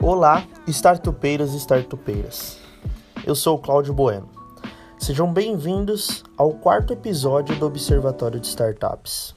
Olá, 0.00 0.44
startupeiras 0.66 1.52
e 1.52 1.56
startupeiras. 1.58 2.58
Eu 3.24 3.34
sou 3.34 3.56
o 3.56 3.58
Cláudio 3.58 3.94
Bueno. 3.94 4.28
Sejam 4.98 5.32
bem-vindos 5.32 6.24
ao 6.36 6.54
quarto 6.54 6.92
episódio 6.92 7.54
do 7.56 7.66
Observatório 7.66 8.40
de 8.40 8.48
Startups. 8.48 9.34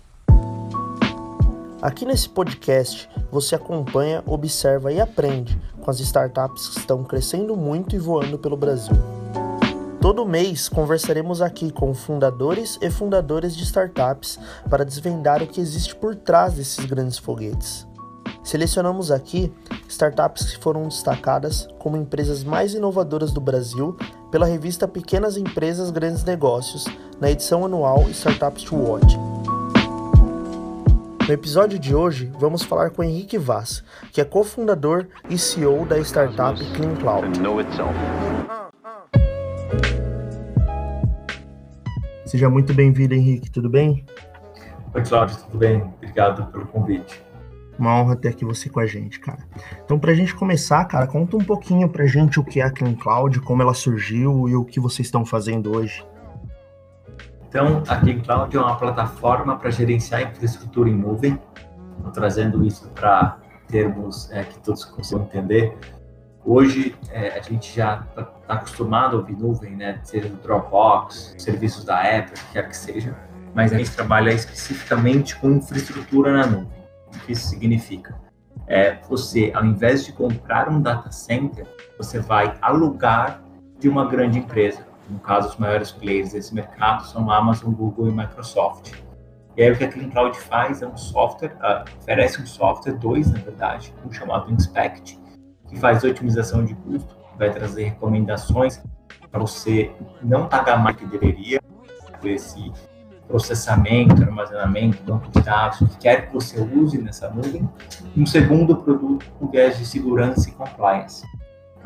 Aqui 1.82 2.04
nesse 2.04 2.27
podcast 2.27 3.07
você 3.32 3.54
acompanha, 3.54 4.23
observa 4.25 4.91
e 4.91 5.00
aprende 5.00 5.59
com 5.79 5.91
as 5.91 6.00
startups 6.00 6.69
que 6.69 6.79
estão 6.79 7.04
crescendo 7.04 7.55
muito 7.55 7.96
e 7.96 8.00
voando 8.00 8.39
pelo 8.39 8.57
Brasil. 8.57 9.16
Todo 10.07 10.25
mês 10.25 10.69
conversaremos 10.69 11.41
aqui 11.41 11.69
com 11.69 11.93
fundadores 11.93 12.79
e 12.81 12.89
fundadoras 12.89 13.53
de 13.53 13.65
startups 13.65 14.39
para 14.69 14.86
desvendar 14.86 15.43
o 15.43 15.47
que 15.47 15.59
existe 15.59 15.93
por 15.93 16.15
trás 16.15 16.54
desses 16.54 16.86
grandes 16.86 17.18
foguetes. 17.18 17.86
Selecionamos 18.41 19.11
aqui 19.11 19.54
startups 19.89 20.54
que 20.54 20.63
foram 20.63 20.87
destacadas 20.87 21.68
como 21.77 21.97
empresas 21.97 22.41
mais 22.41 22.73
inovadoras 22.73 23.33
do 23.33 23.41
Brasil 23.41 23.97
pela 24.32 24.46
revista 24.46 24.87
Pequenas 24.87 25.35
Empresas 25.35 25.91
Grandes 25.91 26.24
Negócios, 26.24 26.85
na 27.19 27.29
edição 27.29 27.65
anual 27.65 28.10
Startups 28.11 28.63
to 28.63 28.77
Watch. 28.77 29.13
No 31.27 31.33
episódio 31.33 31.77
de 31.77 31.93
hoje, 31.93 32.31
vamos 32.39 32.63
falar 32.63 32.91
com 32.91 33.03
Henrique 33.03 33.38
Vaz, 33.38 33.83
que 34.13 34.21
é 34.21 34.23
cofundador 34.23 35.08
e 35.30 35.38
CEO 35.38 35.85
da 35.85 35.99
startup 35.99 36.58
Clean 36.71 36.95
Cloud. 36.95 37.27
Seja 42.27 42.49
muito 42.49 42.73
bem-vindo, 42.73 43.13
Henrique, 43.13 43.49
tudo 43.49 43.69
bem? 43.69 44.05
Oi, 44.94 45.02
Cláudio, 45.02 45.38
tudo 45.45 45.59
bem? 45.59 45.81
Obrigado 45.81 46.52
pelo 46.52 46.67
convite. 46.67 47.23
Uma 47.79 47.95
honra 47.95 48.17
ter 48.17 48.27
aqui 48.27 48.43
você 48.43 48.69
com 48.69 48.81
a 48.81 48.85
gente, 48.85 49.17
cara. 49.17 49.47
Então, 49.85 49.97
para 49.97 50.11
a 50.11 50.13
gente 50.13 50.35
começar, 50.35 50.83
cara, 50.85 51.07
conta 51.07 51.37
um 51.37 51.43
pouquinho 51.43 51.87
para 51.87 52.03
a 52.03 52.07
gente 52.07 52.37
o 52.37 52.43
que 52.43 52.59
é 52.59 52.65
a 52.65 52.69
Clean 52.69 52.95
Cloud, 52.95 53.39
como 53.39 53.61
ela 53.61 53.73
surgiu 53.73 54.49
e 54.49 54.55
o 54.57 54.65
que 54.65 54.77
vocês 54.77 55.07
estão 55.07 55.25
fazendo 55.25 55.73
hoje. 55.73 56.05
Então, 57.47 57.81
a 57.87 57.95
Clean 57.95 58.19
Cloud 58.19 58.57
é 58.57 58.59
uma 58.59 58.75
plataforma 58.75 59.57
para 59.57 59.69
gerenciar 59.71 60.21
infraestrutura 60.23 60.89
em 60.89 60.95
nuvem, 60.95 61.39
Estou 61.95 62.11
trazendo 62.11 62.65
isso 62.65 62.89
para 62.89 63.37
termos 63.69 64.30
é, 64.31 64.43
que 64.43 64.59
todos 64.59 64.83
consigam 64.83 65.23
entender. 65.23 65.77
Hoje, 66.49 66.95
é, 67.09 67.37
a 67.37 67.41
gente 67.41 67.75
já 67.75 68.05
está 68.09 68.23
tá 68.23 68.53
acostumado 68.53 69.17
a 69.17 69.19
ouvir 69.19 69.37
nuvem, 69.37 69.75
né, 69.75 69.99
seja 70.01 70.29
do 70.29 70.37
Dropbox, 70.37 71.35
serviços 71.37 71.83
da 71.83 71.99
Apple, 71.99 72.39
quer 72.53 72.69
que 72.69 72.77
seja, 72.77 73.13
mas 73.53 73.73
a 73.73 73.77
gente 73.77 73.91
trabalha 73.91 74.31
especificamente 74.31 75.35
com 75.35 75.51
infraestrutura 75.51 76.31
na 76.31 76.47
nuvem. 76.47 76.71
O 77.13 77.19
que 77.25 77.33
isso 77.33 77.49
significa? 77.49 78.15
É, 78.65 78.97
você, 79.09 79.51
ao 79.53 79.65
invés 79.65 80.05
de 80.05 80.13
comprar 80.13 80.69
um 80.69 80.81
data 80.81 81.11
center, 81.11 81.67
você 81.97 82.17
vai 82.19 82.57
alugar 82.61 83.41
de 83.77 83.89
uma 83.89 84.05
grande 84.05 84.39
empresa. 84.39 84.87
No 85.09 85.19
caso, 85.19 85.49
os 85.49 85.57
maiores 85.57 85.91
players 85.91 86.31
desse 86.31 86.55
mercado 86.55 87.05
são 87.07 87.29
Amazon, 87.29 87.73
Google 87.73 88.07
e 88.07 88.11
Microsoft. 88.11 88.93
E 89.57 89.63
aí 89.63 89.71
o 89.73 89.75
que 89.75 89.83
a 89.83 89.91
Clean 89.91 90.09
Cloud 90.09 90.39
faz 90.39 90.81
é 90.81 90.87
um 90.87 90.95
software, 90.95 91.57
uh, 91.57 91.83
oferece 91.99 92.41
um 92.41 92.45
software, 92.45 92.93
dois 92.93 93.29
na 93.29 93.39
verdade, 93.39 93.93
um 94.05 94.13
chamado 94.13 94.49
Inspect, 94.49 95.19
que 95.67 95.77
faz 95.77 96.03
otimização 96.03 96.63
de 96.63 96.73
custo, 96.75 97.15
vai 97.37 97.51
trazer 97.51 97.85
recomendações 97.85 98.81
para 99.29 99.39
você 99.39 99.91
não 100.21 100.47
pagar 100.47 100.81
mais 100.81 100.95
que 100.95 101.05
deveria 101.05 101.61
por 102.19 102.29
esse 102.29 102.71
processamento, 103.27 104.23
armazenamento, 104.23 105.03
banco 105.03 105.29
de 105.29 105.41
dados, 105.41 105.79
que 105.79 105.97
quer 105.97 106.27
que 106.27 106.33
você 106.33 106.59
use 106.61 106.97
nessa 106.97 107.29
nuvem. 107.29 107.69
Um 108.15 108.25
segundo 108.25 108.75
produto 108.77 109.25
com 109.37 109.47
viés 109.47 109.77
de 109.77 109.85
segurança 109.85 110.49
e 110.49 110.53
compliance, 110.53 111.25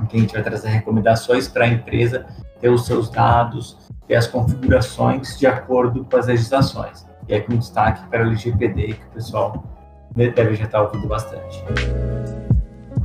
que 0.07 0.17
a 0.17 0.19
gente 0.19 0.33
vai 0.33 0.43
trazer 0.43 0.69
recomendações 0.69 1.47
para 1.47 1.65
a 1.65 1.67
empresa 1.67 2.25
ter 2.59 2.69
os 2.69 2.85
seus 2.85 3.09
dados, 3.09 3.77
ter 4.07 4.15
as 4.15 4.27
configurações 4.27 5.37
de 5.37 5.47
acordo 5.47 6.05
com 6.05 6.17
as 6.17 6.27
legislações. 6.27 7.05
E 7.27 7.33
aí 7.33 7.41
com 7.41 7.55
destaque 7.55 8.07
para 8.07 8.23
o 8.23 8.27
LGPD, 8.27 8.93
que 8.93 9.05
o 9.05 9.11
pessoal 9.11 9.63
deve 10.15 10.55
já 10.55 10.65
estar 10.65 10.81
ouvindo 10.81 11.07
bastante. 11.07 11.63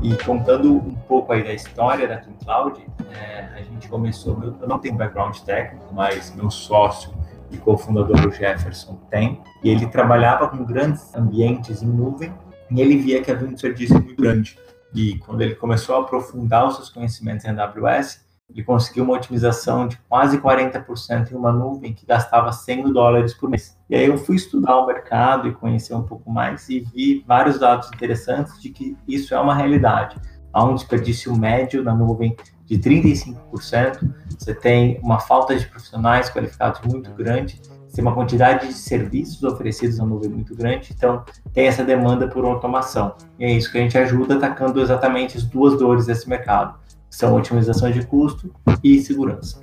E 0.07 0.17
contando 0.19 0.73
um 0.73 0.95
pouco 1.09 1.33
aí 1.33 1.43
da 1.43 1.53
história 1.53 2.07
da 2.07 2.19
Clean 2.19 2.37
Cloud, 2.45 2.87
é, 3.11 3.41
a 3.57 3.61
gente 3.61 3.89
começou, 3.89 4.41
eu 4.61 4.69
não 4.69 4.79
tenho 4.79 4.95
background 4.95 5.37
técnico, 5.41 5.93
mas 5.93 6.33
meu 6.37 6.49
sócio 6.49 7.13
e 7.51 7.57
cofundador 7.57 8.25
o 8.25 8.31
Jefferson 8.31 9.01
tem, 9.11 9.43
e 9.65 9.69
ele 9.69 9.89
trabalhava 9.89 10.47
com 10.47 10.65
grandes 10.65 11.13
ambientes 11.13 11.83
em 11.83 11.89
nuvem, 11.89 12.33
e 12.71 12.81
ele 12.81 12.97
via 12.99 13.21
que 13.21 13.33
havia 13.33 13.49
um 13.49 13.57
serviço 13.57 13.95
muito 13.95 14.15
grande. 14.15 14.57
E 14.95 15.19
quando 15.19 15.41
ele 15.41 15.57
começou 15.57 15.97
a 15.97 16.01
aprofundar 16.03 16.69
os 16.69 16.77
seus 16.77 16.89
conhecimentos 16.89 17.45
em 17.45 17.49
AWS, 17.49 18.25
ele 18.49 18.63
conseguiu 18.63 19.05
uma 19.05 19.15
otimização 19.15 19.89
de 19.89 19.97
quase 20.09 20.39
40% 20.39 21.33
em 21.33 21.35
uma 21.35 21.53
nuvem 21.53 21.93
que 21.93 22.07
gastava 22.07 22.53
100 22.53 22.93
dólares 22.93 23.35
por 23.35 23.51
mês. 23.51 23.77
E 23.91 23.97
aí 23.97 24.07
eu 24.07 24.17
fui 24.17 24.37
estudar 24.37 24.79
o 24.79 24.87
mercado 24.87 25.49
e 25.49 25.55
conhecer 25.55 25.95
um 25.95 26.03
pouco 26.03 26.31
mais 26.31 26.69
e 26.69 26.81
vi 26.81 27.25
vários 27.27 27.59
dados 27.59 27.89
interessantes 27.89 28.61
de 28.61 28.71
que 28.71 28.97
isso 29.07 29.35
é 29.35 29.41
uma 29.41 29.55
realidade. 29.55 30.17
Há 30.53 30.65
um 30.65 30.75
desperdício 30.75 31.37
médio 31.37 31.83
na 31.83 31.95
nuvem 31.95 32.37
de 32.65 32.79
35%, 32.79 34.13
você 34.39 34.55
tem 34.55 34.99
uma 35.03 35.21
falta 35.21 35.55
de 35.57 35.67
profissionais 35.67 36.31
qualificados 36.31 36.81
muito 36.81 37.11
grande, 37.13 37.61
você 37.87 37.97
tem 37.97 38.05
uma 38.05 38.15
quantidade 38.15 38.67
de 38.67 38.73
serviços 38.73 39.43
oferecidos 39.43 39.99
na 39.99 40.07
nuvem 40.07 40.31
muito 40.31 40.57
grande, 40.57 40.93
então 40.97 41.25
tem 41.53 41.67
essa 41.67 41.85
demanda 41.85 42.27
por 42.27 42.45
automação. 42.45 43.15
E 43.39 43.45
é 43.45 43.53
isso 43.53 43.71
que 43.71 43.79
a 43.79 43.81
gente 43.83 43.97
ajuda 43.97 44.37
atacando 44.37 44.81
exatamente 44.81 45.37
as 45.37 45.45
duas 45.45 45.79
dores 45.79 46.07
desse 46.07 46.29
mercado, 46.29 46.77
são 47.11 47.35
otimização 47.35 47.91
de 47.91 48.05
custo 48.05 48.53
e 48.83 49.01
segurança. 49.01 49.61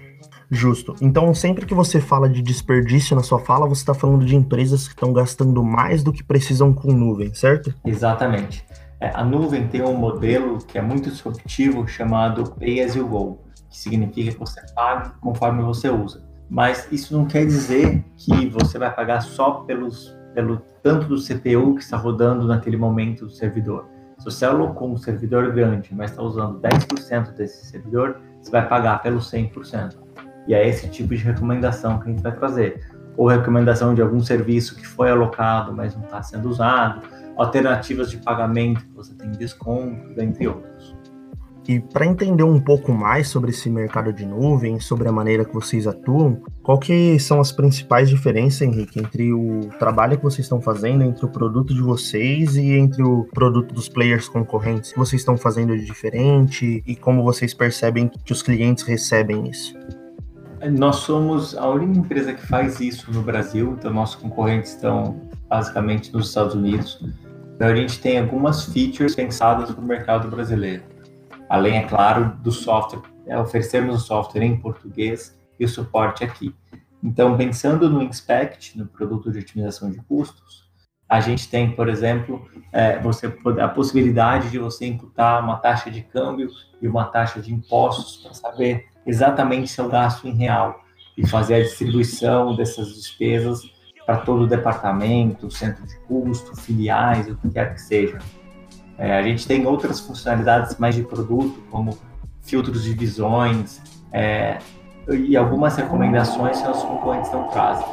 Justo. 0.49 0.95
Então, 1.01 1.33
sempre 1.33 1.65
que 1.65 1.73
você 1.73 1.99
fala 1.99 2.29
de 2.29 2.41
desperdício 2.41 3.15
na 3.15 3.23
sua 3.23 3.39
fala, 3.39 3.67
você 3.67 3.81
está 3.81 3.93
falando 3.93 4.23
de 4.23 4.35
empresas 4.35 4.87
que 4.87 4.93
estão 4.93 5.11
gastando 5.11 5.63
mais 5.63 6.03
do 6.03 6.13
que 6.13 6.23
precisam 6.23 6.71
com 6.71 6.91
nuvem, 6.91 7.33
certo? 7.33 7.73
Exatamente. 7.83 8.63
É, 8.99 9.09
a 9.13 9.23
nuvem 9.23 9.67
tem 9.67 9.81
um 9.81 9.95
modelo 9.95 10.59
que 10.59 10.77
é 10.77 10.81
muito 10.81 11.09
disruptivo 11.09 11.87
chamado 11.87 12.51
Pay 12.51 12.81
as 12.81 12.95
you 12.95 13.07
go, 13.07 13.39
que 13.69 13.77
significa 13.77 14.31
que 14.31 14.39
você 14.39 14.61
paga 14.75 15.13
conforme 15.19 15.63
você 15.63 15.89
usa. 15.89 16.23
Mas 16.49 16.87
isso 16.91 17.17
não 17.17 17.25
quer 17.25 17.45
dizer 17.45 18.03
que 18.15 18.47
você 18.47 18.77
vai 18.77 18.93
pagar 18.93 19.21
só 19.21 19.63
pelos, 19.65 20.15
pelo 20.35 20.61
tanto 20.83 21.07
do 21.07 21.15
CPU 21.15 21.75
que 21.75 21.81
está 21.81 21.97
rodando 21.97 22.45
naquele 22.45 22.77
momento 22.77 23.25
do 23.25 23.31
servidor. 23.31 23.87
Se 24.23 24.31
você 24.31 24.45
alocou 24.45 24.89
um 24.89 24.95
servidor 24.95 25.51
grande, 25.51 25.94
mas 25.94 26.11
está 26.11 26.23
usando 26.23 26.57
10% 26.61 27.34
desse 27.34 27.66
servidor, 27.66 28.22
você 28.41 28.50
vai 28.50 28.66
pagar 28.66 29.01
pelo 29.01 29.19
100%. 29.19 29.97
E 30.47 30.53
é 30.53 30.66
esse 30.66 30.88
tipo 30.88 31.13
de 31.13 31.22
recomendação 31.22 32.00
que 32.00 32.07
a 32.07 32.11
gente 32.11 32.23
vai 32.23 32.31
trazer. 32.33 32.88
Ou 33.17 33.28
recomendação 33.28 33.94
de 33.94 34.01
algum 34.01 34.22
serviço 34.22 34.78
que 34.78 34.88
foi 34.88 35.12
alocado, 35.12 35.73
mas 35.73 35.94
não 35.94 36.06
está 36.06 36.23
sendo 36.23 36.47
usado 36.47 37.01
alternativas 37.35 38.09
de 38.09 38.17
pagamento 38.17 38.85
você 38.95 39.13
tem 39.13 39.29
desconto, 39.31 40.22
entre 40.22 40.47
outros. 40.47 40.92
E 41.68 41.79
para 41.79 42.06
entender 42.06 42.44
um 42.44 42.59
pouco 42.59 42.91
mais 42.91 43.29
sobre 43.29 43.51
esse 43.51 43.69
mercado 43.69 44.12
de 44.12 44.25
nuvem, 44.25 44.79
sobre 44.79 45.07
a 45.07 45.12
maneira 45.12 45.46
que 45.46 45.53
vocês 45.53 45.88
atuam, 45.88 46.41
qual 46.62 46.78
que 46.78 47.18
são 47.19 47.40
as 47.40 47.53
principais 47.53 48.09
diferenças, 48.09 48.62
Henrique, 48.62 49.00
entre 49.00 49.31
o 49.31 49.69
trabalho 49.79 50.18
que 50.18 50.24
vocês 50.24 50.46
estão 50.46 50.62
fazendo, 50.62 51.03
entre 51.03 51.25
o 51.25 51.29
produto 51.29 51.74
de 51.74 51.81
vocês 51.81 52.57
e 52.57 52.74
entre 52.74 53.01
o 53.01 53.24
produto 53.34 53.74
dos 53.74 53.88
players 53.88 54.28
concorrentes? 54.28 54.91
O 54.91 54.94
que 54.94 55.00
vocês 55.00 55.22
estão 55.22 55.38
fazendo 55.38 55.78
de 55.78 55.85
diferente 55.85 56.84
e 56.85 56.96
como 56.96 57.24
vocês 57.24 57.53
percebem 57.53 58.09
que 58.09 58.34
os 58.34 58.41
clientes 58.41 58.84
recebem 58.84 59.50
isso? 59.50 59.74
Nós 60.72 60.97
somos 60.97 61.57
a 61.57 61.68
única 61.69 62.00
empresa 62.00 62.34
que 62.34 62.45
faz 62.45 62.80
isso 62.80 63.12
no 63.12 63.22
Brasil, 63.22 63.75
então 63.78 63.92
nossos 63.92 64.16
concorrentes 64.16 64.71
estão 64.71 65.21
basicamente 65.50 66.13
nos 66.13 66.30
Estados 66.30 66.56
Unidos. 66.56 67.04
Então 67.56 67.68
a 67.68 67.75
gente 67.75 68.00
tem 68.00 68.19
algumas 68.19 68.66
features 68.66 69.16
pensadas 69.16 69.71
para 69.71 69.81
o 69.81 69.86
mercado 69.86 70.30
brasileiro. 70.30 70.93
Além, 71.50 71.78
é 71.78 71.84
claro, 71.84 72.36
do 72.42 72.51
software, 72.51 73.01
é, 73.28 73.38
oferecermos 73.38 73.95
o 73.95 74.06
software 74.06 74.44
em 74.44 74.57
português 74.57 75.38
e 75.60 75.66
o 75.66 75.69
suporte 75.69 76.24
aqui. 76.24 76.56
Então, 77.04 77.36
pensando 77.36 77.90
no 77.90 78.01
Inspect, 78.01 78.78
no 78.78 78.88
produto 78.88 79.31
de 79.31 79.40
otimização 79.40 79.92
de 79.92 80.01
custos, 80.04 80.63
a 81.07 81.19
gente 81.19 81.50
tem, 81.50 81.72
por 81.72 81.90
exemplo, 81.90 82.48
é, 82.72 82.98
você 83.00 83.28
a 83.62 83.68
possibilidade 83.68 84.50
de 84.50 84.57
você 84.57 84.88
imputar 84.88 85.44
uma 85.44 85.57
taxa 85.57 85.92
de 85.92 86.01
câmbio 86.01 86.50
e 86.81 86.88
uma 86.88 87.06
taxa 87.06 87.40
de 87.40 87.54
impostos 87.54 88.18
para 88.18 88.34
saber 88.34 88.88
exatamente 89.06 89.69
seu 89.69 89.90
gasto 89.90 90.28
em 90.28 90.34
real 90.34 90.81
e 91.18 91.28
fazer 91.28 91.56
a 91.56 91.62
distribuição 91.62 92.56
dessas 92.56 92.95
despesas 92.95 93.62
para 94.06 94.18
todo 94.18 94.44
o 94.44 94.48
departamento, 94.48 95.51
centro 95.51 95.86
de 95.86 95.98
custo, 96.07 96.56
filiais, 96.56 97.30
o 97.30 97.36
que 97.36 97.50
quer 97.50 97.74
que 97.74 97.81
seja. 97.81 98.18
É, 98.98 99.18
a 99.18 99.24
gente 99.24 99.48
tem 99.48 99.66
outras 99.66 100.00
funcionalidades 100.00 100.78
mais 100.78 100.95
de 100.95 101.04
produto, 101.04 101.62
como 101.72 101.98
filtros 102.42 102.84
de 102.84 102.94
visões 102.94 103.81
é, 104.12 104.60
e 105.10 105.36
algumas 105.36 105.75
recomendações 105.75 106.62
que 106.62 106.68
os 106.68 106.81
concorrentes 106.84 107.31
não 107.31 107.48
trazem. 107.50 107.86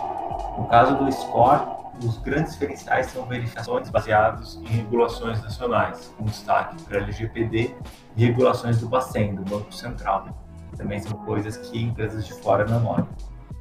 No 0.59 0.67
caso 0.67 0.97
do 0.97 1.11
Score, 1.11 1.63
os 2.05 2.19
grandes 2.19 2.53
diferenciais 2.53 3.07
são 3.07 3.27
verificações 3.27 3.91
baseadas 3.91 4.59
em 4.63 4.67
regulações 4.67 5.43
nacionais, 5.43 6.13
com 6.17 6.25
destaque 6.25 6.83
para 6.85 6.99
LGPD 6.99 7.75
e 8.17 8.25
regulações 8.25 8.79
do 8.79 8.89
Bacen, 8.89 9.35
do 9.35 9.43
Banco 9.43 9.73
Central. 9.73 10.29
Também 10.77 10.99
são 11.01 11.13
coisas 11.25 11.57
que 11.57 11.83
empresas 11.83 12.27
de 12.27 12.33
fora 12.35 12.65
não 12.65 12.87
olham. 12.87 13.09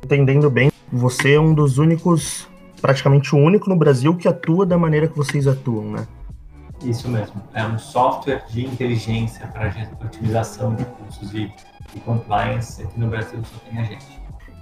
Entendendo 0.03 0.49
bem, 0.49 0.71
você 0.91 1.33
é 1.33 1.39
um 1.39 1.53
dos 1.53 1.77
únicos, 1.77 2.47
praticamente 2.81 3.35
o 3.35 3.37
único 3.37 3.69
no 3.69 3.75
Brasil 3.75 4.15
que 4.15 4.27
atua 4.27 4.65
da 4.65 4.77
maneira 4.77 5.07
que 5.07 5.17
vocês 5.17 5.47
atuam, 5.47 5.91
né? 5.91 6.07
Isso 6.83 7.09
mesmo. 7.09 7.41
É 7.53 7.65
um 7.65 7.77
software 7.77 8.43
de 8.49 8.65
inteligência 8.65 9.47
para 9.47 9.73
otimização 10.03 10.75
de 10.75 10.85
custos 10.85 11.33
e, 11.33 11.51
e 11.95 11.99
compliance. 12.01 12.81
Aqui 12.83 12.99
no 12.99 13.07
Brasil 13.07 13.39
só 13.43 13.59
tem 13.69 13.79
a 13.79 13.83
gente. 13.83 14.19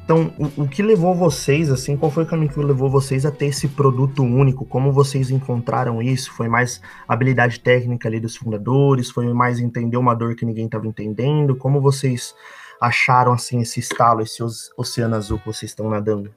Então, 0.08 0.34
o, 0.40 0.64
o, 0.64 0.68
que 0.69 0.81
levou 0.81 1.14
vocês, 1.14 1.69
assim, 1.69 1.98
qual 1.98 2.10
foi 2.10 2.24
o 2.24 2.25
caminho 2.25 2.50
que 2.50 2.58
levou 2.58 2.90
vocês 2.90 3.25
a 3.25 3.31
ter 3.31 3.48
esse 3.48 3.68
produto 3.68 4.24
único? 4.24 4.66
Como 4.66 4.90
vocês 4.90 5.30
encontraram 5.30 6.02
isso? 6.02 6.31
Foi 6.31 6.48
mais 6.48 6.81
habilidade 7.06 7.60
técnica 7.60 8.08
ali 8.08 8.18
dos 8.18 8.38
fundadores? 8.38 9.12
Foi 9.12 9.31
mais 9.34 9.60
entender 9.60 9.98
uma 9.98 10.16
dor 10.16 10.34
que 10.34 10.46
ninguém 10.46 10.66
estava 10.66 10.88
entendendo? 10.88 11.58
Como 11.58 11.81
vocês 11.81 12.34
acharam, 12.80 13.34
assim, 13.34 13.60
esse 13.60 13.81
estalo, 13.81 14.22
esse 14.22 14.42
oceano 14.78 15.16
azul 15.16 15.40
que 15.40 15.46
vocês 15.46 15.72
estão 15.72 15.90
nadando? 15.90 16.34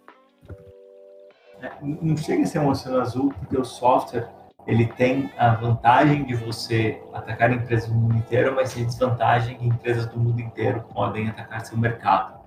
É, 1.62 1.70
não 1.80 2.16
chega 2.16 2.42
a 2.42 2.46
ser 2.46 2.58
um 2.58 2.70
oceano 2.70 3.00
azul, 3.00 3.32
porque 3.38 3.56
o 3.56 3.64
software, 3.64 4.28
ele 4.66 4.86
tem 4.86 5.30
a 5.36 5.54
vantagem 5.54 6.24
de 6.24 6.34
você 6.34 7.02
atacar 7.12 7.52
empresas 7.52 7.88
do 7.88 7.94
mundo 7.94 8.16
inteiro, 8.16 8.54
mas 8.54 8.74
tem 8.74 8.84
desvantagem 8.84 9.56
que 9.56 9.66
empresas 9.66 10.06
do 10.06 10.18
mundo 10.18 10.40
inteiro 10.40 10.84
podem 10.92 11.28
atacar 11.28 11.64
seu 11.64 11.78
mercado. 11.78 12.38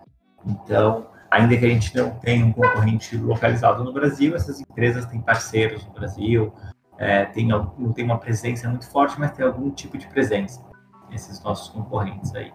Então, 0.45 1.07
ainda 1.29 1.57
que 1.57 1.65
a 1.65 1.69
gente 1.69 1.95
não 1.95 2.11
tenha 2.11 2.45
um 2.45 2.53
concorrente 2.53 3.17
localizado 3.17 3.83
no 3.83 3.91
Brasil, 3.91 4.35
essas 4.35 4.59
empresas 4.61 5.05
têm 5.05 5.21
parceiros 5.21 5.85
no 5.85 5.93
Brasil, 5.93 6.53
é, 6.97 7.25
tem, 7.25 7.47
não 7.47 7.91
tem 7.93 8.05
uma 8.05 8.19
presença 8.19 8.69
muito 8.69 8.87
forte, 8.87 9.19
mas 9.19 9.31
tem 9.31 9.45
algum 9.45 9.71
tipo 9.71 9.97
de 9.97 10.07
presença, 10.07 10.63
esses 11.11 11.41
nossos 11.43 11.69
concorrentes 11.69 12.33
aí. 12.35 12.51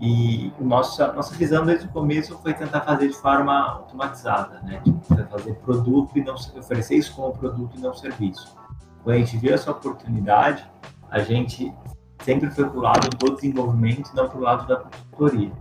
E 0.00 0.52
nossa, 0.60 1.12
nossa 1.12 1.34
visão 1.34 1.64
desde 1.64 1.86
o 1.86 1.88
começo 1.88 2.38
foi 2.38 2.52
tentar 2.52 2.82
fazer 2.82 3.08
de 3.08 3.16
forma 3.16 3.58
automatizada, 3.58 4.60
né? 4.60 4.80
Tipo, 4.84 5.00
fazer 5.30 5.54
produto 5.54 6.16
e 6.18 6.22
não 6.22 6.34
oferecer 6.34 6.96
isso 6.96 7.14
como 7.16 7.32
produto 7.32 7.76
e 7.76 7.80
não 7.80 7.94
serviço. 7.94 8.54
Quando 9.06 9.14
a 9.14 9.18
gente 9.20 9.36
viu 9.36 9.54
essa 9.54 9.70
oportunidade, 9.70 10.68
a 11.08 11.20
gente 11.20 11.72
sempre 12.24 12.50
foi 12.50 12.68
para 12.68 12.76
o 12.76 12.80
lado 12.80 13.08
do 13.08 13.36
desenvolvimento 13.36 14.10
e 14.12 14.16
não 14.16 14.28
para 14.28 14.36
o 14.36 14.40
lado 14.40 14.66
da 14.66 14.78
consultoria. 14.78 15.52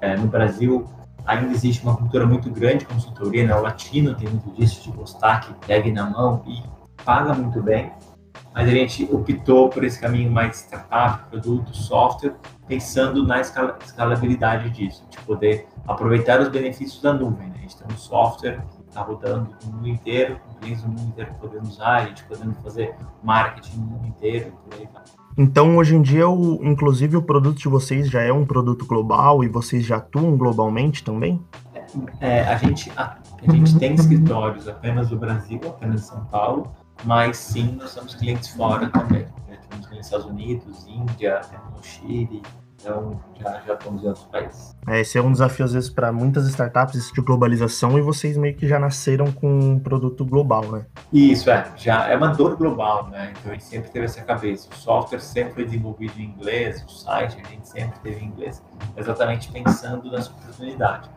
É, 0.00 0.16
no 0.16 0.28
Brasil, 0.28 0.86
ainda 1.26 1.50
existe 1.50 1.82
uma 1.82 1.96
cultura 1.96 2.24
muito 2.24 2.48
grande 2.50 2.78
de 2.78 2.86
consultoria, 2.86 3.44
né? 3.48 3.56
O 3.56 3.62
latino 3.62 4.14
tem 4.14 4.28
muito 4.28 4.48
disso, 4.52 4.80
de 4.84 4.96
gostar 4.96 5.40
que 5.40 5.66
pegue 5.66 5.90
na 5.90 6.08
mão 6.08 6.44
e 6.46 6.62
paga 7.04 7.34
muito 7.34 7.60
bem. 7.60 7.90
Mas 8.54 8.68
a 8.68 8.70
gente 8.70 9.08
optou 9.10 9.68
por 9.68 9.82
esse 9.82 10.00
caminho 10.00 10.30
mais 10.30 10.58
startup, 10.58 11.28
produto, 11.30 11.76
software, 11.76 12.36
pensando 12.68 13.26
na 13.26 13.40
escalabilidade 13.40 14.70
disso, 14.70 15.04
de 15.10 15.18
poder 15.22 15.66
aproveitar 15.88 16.40
os 16.40 16.48
benefícios 16.48 17.02
da 17.02 17.12
nuvem. 17.12 17.48
Né? 17.48 17.54
A 17.56 17.60
gente 17.62 17.76
tem 17.76 17.88
um 17.92 17.98
software 17.98 18.62
está 18.94 19.02
rodando 19.02 19.50
no 19.64 19.72
mundo 19.72 19.88
inteiro, 19.88 20.38
com 20.46 20.54
clientes 20.60 20.82
do 20.82 20.88
mundo 20.88 21.08
inteiro 21.08 21.34
podendo 21.40 21.68
usar, 21.68 21.96
a 21.96 22.06
gente 22.06 22.24
podendo 22.24 22.54
fazer 22.62 22.94
marketing 23.24 23.76
no 23.78 23.86
mundo 23.86 24.06
inteiro 24.06 24.48
e 24.48 24.50
por 24.52 24.80
aí 24.80 24.88
vai. 24.92 25.02
Então, 25.36 25.76
hoje 25.76 25.96
em 25.96 26.02
dia, 26.02 26.28
o, 26.28 26.64
inclusive, 26.64 27.16
o 27.16 27.22
produto 27.22 27.58
de 27.58 27.68
vocês 27.68 28.08
já 28.08 28.22
é 28.22 28.32
um 28.32 28.46
produto 28.46 28.86
global 28.86 29.42
e 29.42 29.48
vocês 29.48 29.84
já 29.84 29.96
atuam 29.96 30.36
globalmente 30.36 31.02
também? 31.02 31.44
É, 32.20 32.42
a 32.42 32.56
gente, 32.56 32.92
a, 32.96 33.18
a 33.46 33.50
gente 33.50 33.76
tem 33.76 33.94
escritórios 33.94 34.68
apenas 34.68 35.10
no 35.10 35.18
Brasil, 35.18 35.60
apenas 35.66 36.02
em 36.02 36.04
São 36.04 36.24
Paulo, 36.26 36.70
mas 37.04 37.36
sim, 37.36 37.76
nós 37.80 37.94
temos 37.94 38.14
clientes 38.14 38.50
fora 38.50 38.88
também. 38.90 39.26
Né? 39.48 39.58
Temos 39.68 39.86
clientes 39.86 39.90
nos 39.90 40.06
Estados 40.06 40.26
Unidos, 40.26 40.86
Índia, 40.86 41.40
no 41.74 41.82
Chile, 41.82 42.42
então 42.84 43.18
já, 43.40 43.62
já 43.66 43.74
estamos 43.74 44.02
em 44.02 44.06
outros 44.06 44.26
países. 44.26 44.76
É, 44.86 45.00
esse 45.00 45.16
é 45.16 45.22
um 45.22 45.32
desafio, 45.32 45.64
às 45.64 45.72
vezes, 45.72 45.88
para 45.88 46.12
muitas 46.12 46.46
startups 46.46 47.10
de 47.10 47.20
globalização 47.22 47.98
e 47.98 48.02
vocês 48.02 48.36
meio 48.36 48.54
que 48.54 48.68
já 48.68 48.78
nasceram 48.78 49.32
com 49.32 49.48
um 49.48 49.78
produto 49.78 50.24
global, 50.24 50.70
né? 50.70 50.84
Isso, 51.10 51.50
é. 51.50 51.72
Já 51.76 52.08
é 52.08 52.16
uma 52.16 52.28
dor 52.28 52.56
global, 52.56 53.08
né? 53.08 53.32
Então 53.32 53.50
a 53.50 53.54
gente 53.54 53.64
sempre 53.64 53.90
teve 53.90 54.04
essa 54.04 54.22
cabeça. 54.22 54.68
O 54.70 54.74
software 54.74 55.20
sempre 55.20 55.54
foi 55.54 55.64
desenvolvido 55.64 56.12
em 56.18 56.24
inglês, 56.24 56.84
o 56.84 56.90
site 56.90 57.40
a 57.42 57.48
gente 57.48 57.66
sempre 57.66 57.98
teve 58.00 58.22
em 58.22 58.28
inglês, 58.28 58.62
exatamente 58.96 59.50
pensando 59.50 60.10
nessa 60.10 60.30
oportunidade. 60.30 61.08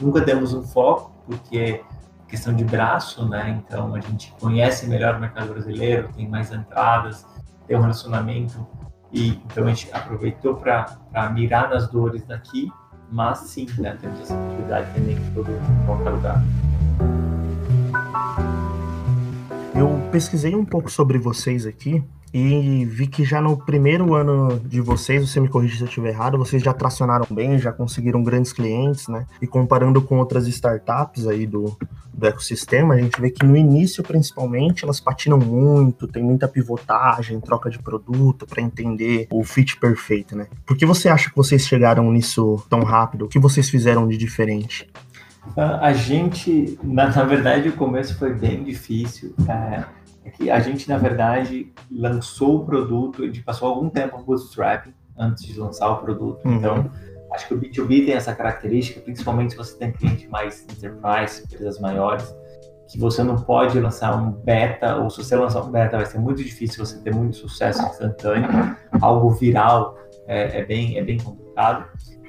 Nunca 0.00 0.20
demos 0.20 0.54
um 0.54 0.62
foco, 0.62 1.12
porque 1.26 1.82
questão 2.28 2.54
de 2.54 2.64
braço, 2.64 3.28
né? 3.28 3.60
Então 3.64 3.94
a 3.94 4.00
gente 4.00 4.32
conhece 4.40 4.86
melhor 4.86 5.16
o 5.16 5.20
mercado 5.20 5.52
brasileiro, 5.52 6.08
tem 6.14 6.28
mais 6.28 6.52
entradas, 6.52 7.26
tem 7.66 7.76
um 7.76 7.80
relacionamento 7.80 8.66
e 9.12 9.30
então 9.30 9.64
a 9.64 9.68
gente 9.68 9.90
aproveitou 9.92 10.56
para 10.56 11.30
mirar 11.32 11.70
nas 11.70 11.88
dores 11.88 12.24
daqui, 12.24 12.70
mas 13.10 13.38
sim, 13.38 13.66
né, 13.78 13.96
temos 14.00 14.20
essa 14.20 14.34
possibilidade 14.34 14.92
também 14.94 15.14
de 15.14 15.30
produto 15.30 15.60
em 15.60 15.86
qualquer 15.86 16.10
lugar. 16.10 16.42
Eu 19.74 20.10
pesquisei 20.10 20.54
um 20.54 20.64
pouco 20.64 20.90
sobre 20.90 21.18
vocês 21.18 21.66
aqui 21.66 22.02
e 22.38 22.84
vi 22.84 23.06
que 23.06 23.24
já 23.24 23.40
no 23.40 23.56
primeiro 23.56 24.14
ano 24.14 24.60
de 24.60 24.78
vocês, 24.78 25.26
você 25.26 25.40
me 25.40 25.48
corrige 25.48 25.78
se 25.78 25.82
eu 25.84 25.88
estiver 25.88 26.10
errado, 26.10 26.36
vocês 26.36 26.62
já 26.62 26.74
tracionaram 26.74 27.26
bem, 27.30 27.58
já 27.58 27.72
conseguiram 27.72 28.22
grandes 28.22 28.52
clientes, 28.52 29.08
né? 29.08 29.24
E 29.40 29.46
comparando 29.46 30.02
com 30.02 30.18
outras 30.18 30.46
startups 30.46 31.26
aí 31.26 31.46
do, 31.46 31.74
do 32.12 32.26
ecossistema, 32.26 32.92
a 32.92 32.98
gente 32.98 33.18
vê 33.18 33.30
que 33.30 33.42
no 33.42 33.56
início, 33.56 34.02
principalmente, 34.02 34.84
elas 34.84 35.00
patinam 35.00 35.38
muito, 35.38 36.06
tem 36.06 36.22
muita 36.22 36.46
pivotagem, 36.46 37.40
troca 37.40 37.70
de 37.70 37.78
produto 37.78 38.46
para 38.46 38.60
entender 38.60 39.26
o 39.30 39.42
fit 39.42 39.78
perfeito, 39.78 40.36
né? 40.36 40.46
Por 40.66 40.76
que 40.76 40.84
você 40.84 41.08
acha 41.08 41.30
que 41.30 41.36
vocês 41.36 41.66
chegaram 41.66 42.12
nisso 42.12 42.62
tão 42.68 42.82
rápido? 42.82 43.24
O 43.24 43.28
que 43.28 43.38
vocês 43.38 43.70
fizeram 43.70 44.06
de 44.06 44.18
diferente? 44.18 44.86
A 45.56 45.94
gente, 45.94 46.78
na, 46.82 47.08
na 47.08 47.24
verdade, 47.24 47.70
o 47.70 47.72
começo 47.72 48.18
foi 48.18 48.34
bem 48.34 48.62
difícil. 48.62 49.34
É 49.48 49.95
é 50.26 50.30
que 50.30 50.50
a 50.50 50.58
gente, 50.58 50.88
na 50.88 50.98
verdade, 50.98 51.72
lançou 51.90 52.56
o 52.56 52.64
produto, 52.66 53.22
a 53.22 53.26
gente 53.26 53.42
passou 53.42 53.68
algum 53.68 53.88
tempo 53.88 54.18
bootstrapping 54.22 54.92
antes 55.16 55.46
de 55.46 55.58
lançar 55.58 55.88
o 55.90 55.98
produto. 55.98 56.44
Uhum. 56.44 56.54
Então, 56.56 56.90
acho 57.32 57.46
que 57.46 57.54
o 57.54 57.60
B2B 57.60 58.06
tem 58.06 58.14
essa 58.14 58.34
característica, 58.34 59.00
principalmente 59.00 59.52
se 59.52 59.56
você 59.56 59.78
tem 59.78 59.92
cliente 59.92 60.28
mais 60.28 60.64
enterprise, 60.64 61.44
empresas 61.44 61.78
maiores, 61.78 62.34
que 62.88 62.98
você 62.98 63.22
não 63.22 63.36
pode 63.36 63.78
lançar 63.78 64.16
um 64.16 64.32
beta, 64.32 64.96
ou 64.96 65.10
se 65.10 65.22
você 65.22 65.36
lançar 65.36 65.62
um 65.62 65.70
beta 65.70 65.96
vai 65.96 66.06
ser 66.06 66.18
muito 66.18 66.42
difícil 66.42 66.84
você 66.84 67.00
ter 67.00 67.14
muito 67.14 67.36
sucesso 67.36 67.82
instantâneo, 67.82 68.48
algo 69.00 69.30
viral 69.30 69.96
é, 70.26 70.60
é 70.60 70.64
bem, 70.64 70.98
é 70.98 71.04
bem 71.04 71.18
complicado. 71.18 71.86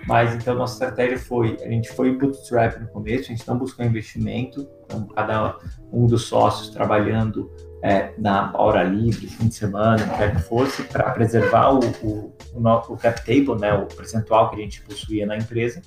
Mas 0.08 0.34
então 0.34 0.56
nossa 0.56 0.74
estratégia 0.74 1.20
foi, 1.20 1.58
a 1.62 1.68
gente 1.68 1.90
foi 1.90 2.18
bootstrap 2.18 2.80
no 2.80 2.88
começo, 2.88 3.24
a 3.24 3.36
gente 3.36 3.48
não 3.48 3.58
buscou 3.58 3.86
investimento, 3.86 4.68
então 4.86 5.06
cada 5.08 5.58
um 5.92 6.06
dos 6.06 6.24
sócios 6.24 6.70
trabalhando 6.70 7.52
é, 7.82 8.14
na 8.18 8.52
hora 8.56 8.84
livre, 8.84 9.28
fim 9.28 9.48
de 9.48 9.56
semana, 9.56 10.04
o 10.04 10.18
que 10.18 10.32
que 10.32 10.42
fosse, 10.42 10.84
para 10.84 11.12
preservar 11.12 11.72
o, 11.72 11.80
o, 12.04 12.34
o, 12.54 12.94
o, 12.94 12.98
cap 12.98 13.20
table, 13.26 13.60
né, 13.60 13.74
o 13.74 13.86
percentual 13.86 14.50
que 14.50 14.56
a 14.56 14.60
gente 14.60 14.82
possuía 14.82 15.26
na 15.26 15.38
empresa. 15.38 15.82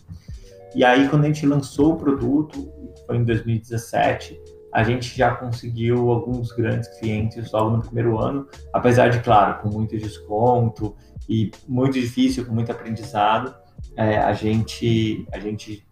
E 0.75 0.85
aí, 0.85 1.09
quando 1.09 1.25
a 1.25 1.27
gente 1.27 1.45
lançou 1.47 1.95
o 1.95 1.97
produto, 1.97 2.73
foi 3.07 3.17
em 3.17 3.25
2017, 3.25 4.41
a 4.73 4.85
gente 4.85 5.17
já 5.17 5.35
conseguiu 5.35 6.11
alguns 6.11 6.53
grandes 6.53 6.89
clientes 7.01 7.51
logo 7.51 7.77
no 7.77 7.83
primeiro 7.83 8.19
ano, 8.19 8.47
apesar 8.73 9.09
de, 9.09 9.19
claro, 9.21 9.61
com 9.61 9.69
muito 9.69 9.97
desconto 9.97 10.95
e 11.29 11.51
muito 11.67 11.95
difícil, 11.95 12.47
com 12.47 12.55
muito 12.55 12.71
aprendizado, 12.71 13.53
é, 13.97 14.19
a 14.19 14.33
gente, 14.33 15.27
a 15.33 15.41
gente 15.41 15.85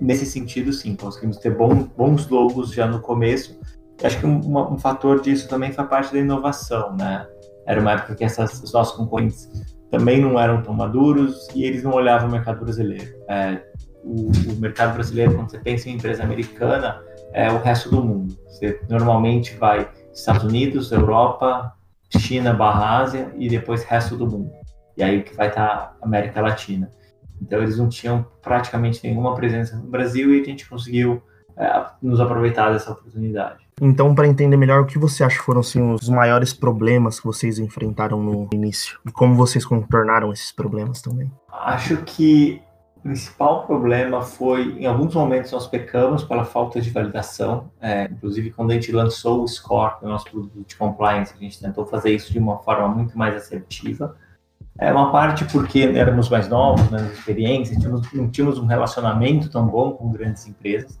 nesse 0.00 0.26
sentido, 0.26 0.72
sim, 0.72 0.96
conseguimos 0.96 1.38
ter 1.38 1.54
bom, 1.54 1.74
bons 1.96 2.28
logos 2.28 2.72
já 2.72 2.86
no 2.86 3.00
começo, 3.00 3.58
acho 4.04 4.18
que 4.18 4.26
um, 4.26 4.74
um, 4.74 4.78
fator 4.78 5.20
disso 5.20 5.48
também 5.48 5.72
foi 5.72 5.84
parte 5.84 6.12
da 6.12 6.18
inovação, 6.18 6.94
né? 6.96 7.26
Era 7.66 7.80
uma 7.80 7.92
época 7.92 8.14
que 8.14 8.24
essas, 8.24 8.62
os 8.62 8.72
nossos 8.72 8.96
concorrentes 8.96 9.48
também 9.90 10.20
não 10.20 10.38
eram 10.38 10.62
tão 10.62 10.74
maduros 10.74 11.48
e 11.54 11.64
eles 11.64 11.82
não 11.82 11.92
olhavam 11.92 12.28
o 12.28 12.32
mercado 12.32 12.62
brasileiro. 12.64 13.14
É, 13.28 13.62
o, 14.04 14.30
o, 14.52 14.56
mercado 14.60 14.94
brasileiro, 14.94 15.34
quando 15.34 15.50
você 15.50 15.58
pensa 15.58 15.88
em 15.88 15.94
empresa 15.94 16.22
americana, 16.22 17.00
é 17.32 17.50
o 17.50 17.58
resto 17.58 17.90
do 17.90 18.02
mundo. 18.04 18.36
Você 18.46 18.80
normalmente 18.88 19.54
vai 19.56 19.88
Estados 20.12 20.44
Unidos, 20.44 20.92
Europa, 20.92 21.72
China, 22.16 22.52
barra 22.52 22.98
Ásia 22.98 23.32
e 23.36 23.48
depois 23.48 23.84
resto 23.84 24.16
do 24.16 24.26
mundo. 24.26 24.50
E 24.96 25.02
aí 25.02 25.22
que 25.22 25.34
vai 25.34 25.48
estar 25.48 25.96
América 26.00 26.40
Latina. 26.40 26.90
Então 27.40 27.60
eles 27.60 27.76
não 27.78 27.88
tinham 27.88 28.26
praticamente 28.40 29.00
nenhuma 29.04 29.34
presença 29.34 29.76
no 29.76 29.88
Brasil 29.88 30.34
e 30.34 30.40
a 30.40 30.44
gente 30.44 30.68
conseguiu 30.68 31.22
nos 32.02 32.20
aproveitar 32.20 32.72
dessa 32.72 32.92
oportunidade. 32.92 33.66
Então, 33.80 34.14
para 34.14 34.26
entender 34.26 34.56
melhor, 34.56 34.82
o 34.82 34.86
que 34.86 34.98
você 34.98 35.22
acha 35.22 35.42
foram 35.42 35.60
assim, 35.60 35.92
os 35.92 36.08
maiores 36.08 36.52
problemas 36.52 37.20
que 37.20 37.26
vocês 37.26 37.58
enfrentaram 37.58 38.22
no 38.22 38.48
início? 38.52 38.98
E 39.06 39.12
como 39.12 39.34
vocês 39.34 39.64
contornaram 39.64 40.32
esses 40.32 40.50
problemas 40.50 41.02
também? 41.02 41.30
Acho 41.50 41.98
que 41.98 42.62
principal 43.06 43.66
problema 43.66 44.20
foi, 44.20 44.80
em 44.80 44.86
alguns 44.86 45.14
momentos, 45.14 45.52
nós 45.52 45.66
pecamos 45.66 46.24
pela 46.24 46.44
falta 46.44 46.80
de 46.80 46.90
validação. 46.90 47.70
É, 47.80 48.04
inclusive, 48.04 48.50
quando 48.50 48.72
a 48.72 48.74
gente 48.74 48.90
lançou 48.90 49.42
o 49.42 49.48
Score, 49.48 49.94
o 50.02 50.08
nosso 50.08 50.28
produto 50.28 50.64
de 50.66 50.76
compliance, 50.76 51.32
a 51.34 51.38
gente 51.38 51.60
tentou 51.60 51.86
fazer 51.86 52.12
isso 52.12 52.32
de 52.32 52.38
uma 52.38 52.58
forma 52.58 52.88
muito 52.88 53.16
mais 53.16 53.36
assertiva. 53.36 54.16
É 54.78 54.92
uma 54.92 55.10
parte 55.12 55.44
porque 55.46 55.80
éramos 55.80 56.28
mais 56.28 56.48
novos, 56.48 56.90
menos 56.90 57.12
experiência, 57.12 57.78
tínhamos, 57.78 58.12
não 58.12 58.28
tínhamos 58.28 58.58
um 58.58 58.66
relacionamento 58.66 59.48
tão 59.48 59.66
bom 59.66 59.92
com 59.92 60.10
grandes 60.10 60.46
empresas. 60.46 61.00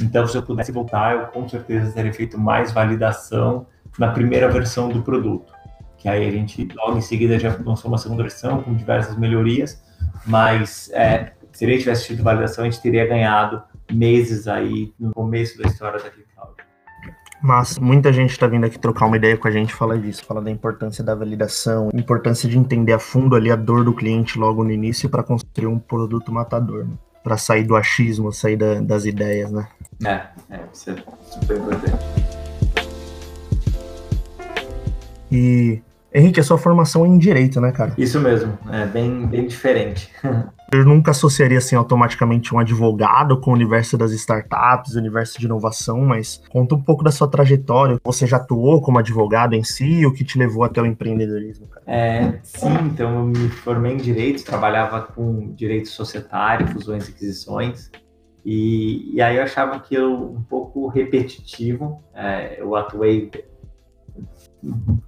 Então, 0.00 0.26
se 0.26 0.36
eu 0.36 0.42
pudesse 0.42 0.72
voltar, 0.72 1.14
eu 1.14 1.26
com 1.26 1.48
certeza 1.48 1.92
teria 1.92 2.12
feito 2.12 2.38
mais 2.38 2.72
validação 2.72 3.66
na 3.98 4.10
primeira 4.10 4.48
versão 4.48 4.88
do 4.88 5.02
produto. 5.02 5.52
Que 5.98 6.08
aí 6.08 6.26
a 6.26 6.30
gente, 6.30 6.66
logo 6.74 6.98
em 6.98 7.02
seguida, 7.02 7.38
já 7.38 7.56
lançou 7.64 7.90
uma 7.90 7.98
segunda 7.98 8.22
versão 8.22 8.62
com 8.62 8.74
diversas 8.74 9.16
melhorias, 9.16 9.82
mas 10.26 10.90
é, 10.92 11.32
se 11.52 11.66
gente 11.66 11.80
tivesse 11.80 12.06
tido 12.06 12.22
validação, 12.22 12.64
a 12.64 12.70
gente 12.70 12.82
teria 12.82 13.06
ganhado 13.06 13.62
meses 13.92 14.48
aí 14.48 14.92
no 14.98 15.12
começo 15.12 15.58
da 15.58 15.68
história 15.68 16.02
da 16.02 16.10
ClickCloud. 16.10 16.54
Mas 17.42 17.78
muita 17.78 18.12
gente 18.12 18.30
está 18.30 18.46
vindo 18.46 18.64
aqui 18.64 18.78
trocar 18.78 19.06
uma 19.06 19.16
ideia 19.16 19.36
com 19.36 19.46
a 19.46 19.50
gente, 19.50 19.74
fala 19.74 19.98
disso, 19.98 20.24
fala 20.24 20.40
da 20.40 20.50
importância 20.50 21.04
da 21.04 21.14
validação, 21.14 21.90
importância 21.92 22.48
de 22.48 22.56
entender 22.56 22.92
a 22.92 22.98
fundo 22.98 23.36
ali 23.36 23.50
a 23.50 23.56
dor 23.56 23.84
do 23.84 23.92
cliente 23.92 24.38
logo 24.38 24.64
no 24.64 24.70
início 24.70 25.08
para 25.10 25.22
construir 25.22 25.66
um 25.66 25.78
produto 25.78 26.32
matador, 26.32 26.84
né? 26.84 26.94
Para 27.22 27.36
sair 27.36 27.64
do 27.64 27.76
achismo, 27.76 28.32
sair 28.32 28.56
da, 28.56 28.80
das 28.80 29.04
ideias, 29.04 29.50
né? 29.50 29.68
É, 30.04 30.22
é, 30.50 30.60
isso 30.72 30.90
é 30.90 30.96
super 31.30 31.56
importante. 31.56 32.04
E 35.30 35.80
Henrique, 36.12 36.40
a 36.40 36.44
sua 36.44 36.58
formação 36.58 37.04
é 37.04 37.08
em 37.08 37.16
direito, 37.16 37.60
né, 37.60 37.72
cara? 37.72 37.94
Isso 37.96 38.20
mesmo, 38.20 38.58
é 38.70 38.84
bem, 38.84 39.26
bem 39.26 39.46
diferente. 39.46 40.10
Eu 40.72 40.86
nunca 40.86 41.10
associaria 41.10 41.58
assim 41.58 41.76
automaticamente 41.76 42.54
um 42.54 42.58
advogado 42.58 43.38
com 43.38 43.50
o 43.50 43.54
universo 43.54 43.98
das 43.98 44.10
startups, 44.12 44.94
universo 44.94 45.38
de 45.38 45.44
inovação, 45.44 46.00
mas 46.00 46.42
conta 46.48 46.74
um 46.74 46.80
pouco 46.80 47.04
da 47.04 47.10
sua 47.10 47.28
trajetória. 47.28 48.00
Você 48.02 48.26
já 48.26 48.38
atuou 48.38 48.80
como 48.80 48.98
advogado 48.98 49.52
em 49.52 49.62
si 49.62 50.06
o 50.06 50.12
que 50.14 50.24
te 50.24 50.38
levou 50.38 50.64
até 50.64 50.80
o 50.80 50.86
empreendedorismo? 50.86 51.66
Cara? 51.66 51.84
É, 51.86 52.40
sim, 52.42 52.72
então 52.86 53.18
eu 53.18 53.26
me 53.26 53.50
formei 53.50 53.92
em 53.92 53.96
direito, 53.98 54.44
trabalhava 54.44 55.02
com 55.02 55.52
direito 55.54 55.90
societário, 55.90 56.66
fusões 56.68 57.06
e 57.06 57.10
aquisições. 57.10 57.90
E, 58.42 59.14
e 59.14 59.20
aí 59.20 59.36
eu 59.36 59.42
achava 59.42 59.78
que 59.78 59.94
eu 59.94 60.10
um 60.10 60.42
pouco 60.42 60.88
repetitivo. 60.88 62.02
É, 62.14 62.58
eu 62.58 62.74
atuei 62.74 63.30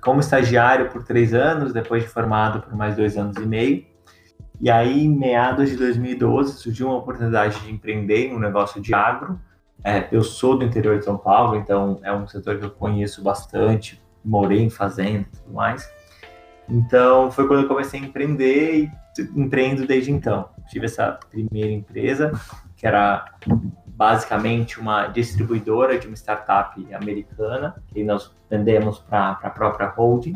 como 0.03 0.21
estagiário 0.21 0.91
por 0.91 1.05
três 1.05 1.33
anos, 1.33 1.73
depois 1.73 2.03
de 2.03 2.09
formado 2.11 2.61
por 2.61 2.77
mais 2.77 2.97
dois 2.97 3.17
anos 3.17 3.39
e 3.39 3.47
meio. 3.47 3.94
E 4.61 4.71
aí, 4.71 5.05
em 5.05 5.09
meados 5.09 5.69
de 5.69 5.77
2012, 5.77 6.59
surgiu 6.59 6.87
uma 6.89 6.97
oportunidade 6.97 7.61
de 7.61 7.73
empreender 7.73 8.29
em 8.29 8.35
um 8.35 8.39
negócio 8.39 8.81
de 8.81 8.95
agro. 8.95 9.39
É, 9.83 10.09
eu 10.11 10.23
sou 10.23 10.59
do 10.59 10.65
interior 10.65 10.99
de 10.99 11.05
São 11.05 11.19
Paulo, 11.19 11.57
então 11.57 12.01
é 12.03 12.13
um 12.13 12.27
setor 12.27 12.59
que 12.59 12.65
eu 12.65 12.71
conheço 12.71 13.23
bastante, 13.23 14.03
morei 14.25 14.63
em 14.63 14.71
fazenda 14.71 15.27
e 15.33 15.37
tudo 15.37 15.53
mais. 15.53 15.91
Então, 16.69 17.31
foi 17.31 17.47
quando 17.47 17.63
eu 17.63 17.69
comecei 17.69 18.01
a 18.01 18.05
empreender 18.05 18.85
e 18.85 18.91
empreendo 19.37 19.87
desde 19.87 20.11
então. 20.11 20.49
Tive 20.69 20.87
essa 20.87 21.19
primeira 21.31 21.71
empresa, 21.71 22.33
que 22.77 22.87
era 22.87 23.25
basicamente 23.87 24.81
uma 24.81 25.07
distribuidora 25.09 25.99
de 25.99 26.07
uma 26.07 26.17
startup 26.17 26.95
americana, 26.95 27.77
que 27.89 28.03
nós 28.03 28.35
vendemos 28.51 28.99
para 28.99 29.39
a 29.43 29.51
própria 29.51 29.89
holding. 29.89 30.35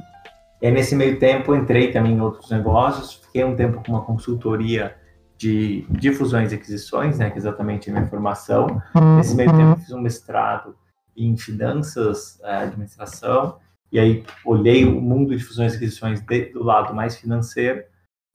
E 0.60 0.70
nesse 0.70 0.94
meio 0.94 1.18
tempo, 1.18 1.54
entrei 1.54 1.90
também 1.92 2.12
em 2.12 2.20
outros 2.20 2.50
negócios, 2.50 3.22
fiquei 3.38 3.45
um 3.45 3.54
tempo 3.54 3.83
com 3.85 3.92
uma 3.92 4.02
consultoria 4.02 4.97
de, 5.37 5.87
de 5.90 6.12
fusões 6.12 6.50
e 6.50 6.57
aquisições, 6.57 7.18
né, 7.18 7.30
que 7.30 7.37
é 7.37 7.38
exatamente 7.38 7.88
a 7.88 7.92
minha 7.92 8.07
formação. 8.07 8.83
Nesse 9.16 9.37
meio 9.37 9.54
tempo, 9.57 9.80
fiz 9.80 9.92
um 9.92 10.00
mestrado 10.00 10.75
em 11.16 11.37
finanças, 11.37 12.40
é, 12.42 12.59
administração, 12.59 13.57
e 13.92 13.99
aí 13.99 14.25
olhei 14.45 14.85
o 14.85 15.00
mundo 15.00 15.37
de 15.37 15.42
fusões 15.42 15.75
e 15.75 15.76
aquisições 15.76 16.21
de, 16.21 16.47
do 16.47 16.64
lado 16.64 16.92
mais 16.95 17.16
financeiro, 17.16 17.83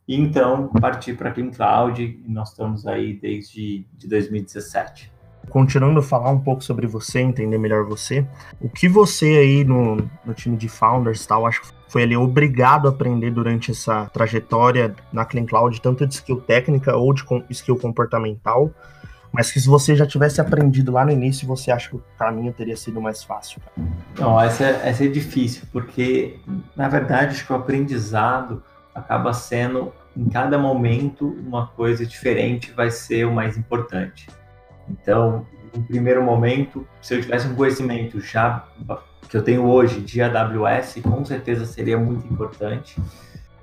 e 0.07 0.19
então 0.19 0.67
parti 0.67 1.13
para 1.13 1.29
a 1.29 1.33
Clean 1.33 1.49
Cloud, 1.49 2.01
e 2.01 2.31
nós 2.31 2.49
estamos 2.51 2.87
aí 2.87 3.13
desde 3.13 3.85
de 3.93 4.07
2017 4.07 5.11
continuando 5.49 5.99
a 5.99 6.01
falar 6.01 6.31
um 6.31 6.39
pouco 6.39 6.63
sobre 6.63 6.87
você, 6.87 7.19
entender 7.19 7.57
melhor 7.57 7.83
você, 7.85 8.25
o 8.61 8.69
que 8.69 8.87
você 8.87 9.25
aí 9.25 9.63
no, 9.65 9.97
no 10.25 10.33
time 10.33 10.55
de 10.55 10.69
founders 10.69 11.25
tal, 11.25 11.45
acho 11.45 11.61
que 11.61 11.67
foi 11.93 12.01
ali 12.01 12.17
obrigado 12.17 12.87
a 12.87 12.89
aprender 12.89 13.29
durante 13.29 13.69
essa 13.69 14.05
trajetória 14.05 14.95
na 15.11 15.25
Clean 15.25 15.45
Cloud, 15.45 15.79
tanto 15.79 16.07
de 16.07 16.15
skill 16.15 16.41
técnica 16.41 16.97
ou 16.97 17.13
de 17.13 17.23
skill 17.51 17.77
comportamental, 17.77 18.71
mas 19.31 19.51
que 19.51 19.61
se 19.61 19.67
você 19.67 19.95
já 19.95 20.03
tivesse 20.03 20.41
aprendido 20.41 20.91
lá 20.91 21.05
no 21.05 21.11
início, 21.11 21.47
você 21.47 21.69
acha 21.69 21.91
que 21.91 21.95
o 21.95 22.03
caminho 22.17 22.51
teria 22.51 22.75
sido 22.75 22.99
mais 22.99 23.23
fácil? 23.23 23.61
Não, 24.17 24.41
essa, 24.41 24.63
essa 24.63 25.05
é 25.05 25.07
difícil, 25.07 25.67
porque 25.71 26.39
na 26.75 26.89
verdade 26.89 27.35
acho 27.35 27.45
que 27.45 27.53
o 27.53 27.55
aprendizado 27.55 28.63
acaba 28.95 29.31
sendo 29.31 29.93
em 30.17 30.27
cada 30.27 30.57
momento 30.57 31.27
uma 31.45 31.67
coisa 31.67 32.03
diferente 32.07 32.71
vai 32.71 32.89
ser 32.89 33.27
o 33.27 33.31
mais 33.31 33.55
importante. 33.55 34.27
Então, 34.89 35.45
no 35.75 35.83
primeiro 35.83 36.23
momento, 36.23 36.87
se 36.99 37.13
eu 37.13 37.21
tivesse 37.21 37.47
um 37.47 37.53
conhecimento 37.53 38.19
já 38.19 38.65
que 39.27 39.37
eu 39.37 39.43
tenho 39.43 39.65
hoje 39.65 39.99
de 40.01 40.21
AWS, 40.21 41.01
com 41.03 41.23
certeza 41.25 41.65
seria 41.65 41.97
muito 41.97 42.25
importante. 42.27 43.01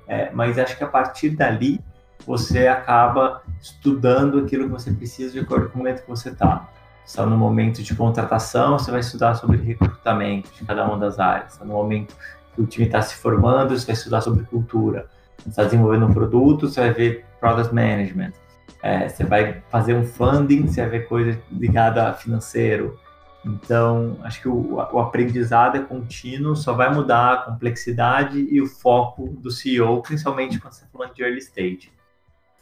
É, 0.07 0.29
mas 0.33 0.59
acho 0.59 0.77
que 0.77 0.83
a 0.83 0.87
partir 0.87 1.29
dali 1.31 1.79
você 2.25 2.67
acaba 2.67 3.41
estudando 3.59 4.39
aquilo 4.39 4.65
que 4.65 4.71
você 4.71 4.91
precisa 4.91 5.31
de 5.31 5.39
acordo 5.39 5.69
com 5.69 5.75
o 5.75 5.77
momento 5.79 6.03
que 6.03 6.09
você 6.09 6.29
está. 6.29 6.69
Está 7.05 7.25
no 7.25 7.37
momento 7.37 7.81
de 7.81 7.95
contratação, 7.95 8.77
você 8.77 8.91
vai 8.91 8.99
estudar 8.99 9.35
sobre 9.35 9.57
recrutamento 9.57 10.51
de 10.53 10.63
cada 10.65 10.85
uma 10.85 10.97
das 10.97 11.19
áreas. 11.19 11.53
Está 11.53 11.65
no 11.65 11.73
momento 11.73 12.15
que 12.53 12.61
o 12.61 12.65
time 12.65 12.85
está 12.85 13.01
se 13.01 13.15
formando, 13.15 13.77
você 13.77 13.87
vai 13.87 13.95
estudar 13.95 14.21
sobre 14.21 14.43
cultura. 14.43 15.07
Está 15.47 15.63
desenvolvendo 15.63 16.05
um 16.05 16.13
produto, 16.13 16.67
você 16.67 16.81
vai 16.81 16.93
ver 16.93 17.25
product 17.39 17.73
management 17.73 18.33
é, 18.81 19.07
você 19.07 19.23
vai 19.23 19.61
fazer 19.69 19.93
um 19.93 20.03
funding, 20.03 20.67
você 20.67 20.81
vai 20.81 20.89
ver 20.89 21.07
coisa 21.07 21.39
ligada 21.51 22.09
a 22.09 22.13
financeiro. 22.13 22.99
Então, 23.45 24.17
acho 24.23 24.41
que 24.41 24.47
o, 24.47 24.75
o, 24.75 24.99
aprendizado 24.99 25.75
é 25.75 25.81
contínuo, 25.81 26.55
só 26.55 26.73
vai 26.73 26.93
mudar 26.93 27.33
a 27.33 27.37
complexidade 27.37 28.39
e 28.39 28.61
o 28.61 28.67
foco 28.67 29.29
do 29.39 29.49
CEO, 29.49 30.01
principalmente 30.03 30.59
quando 30.59 30.73
você 30.73 30.83
está 30.83 30.97
falando 30.97 31.15
de 31.15 31.23
early 31.23 31.39
stage. 31.39 31.91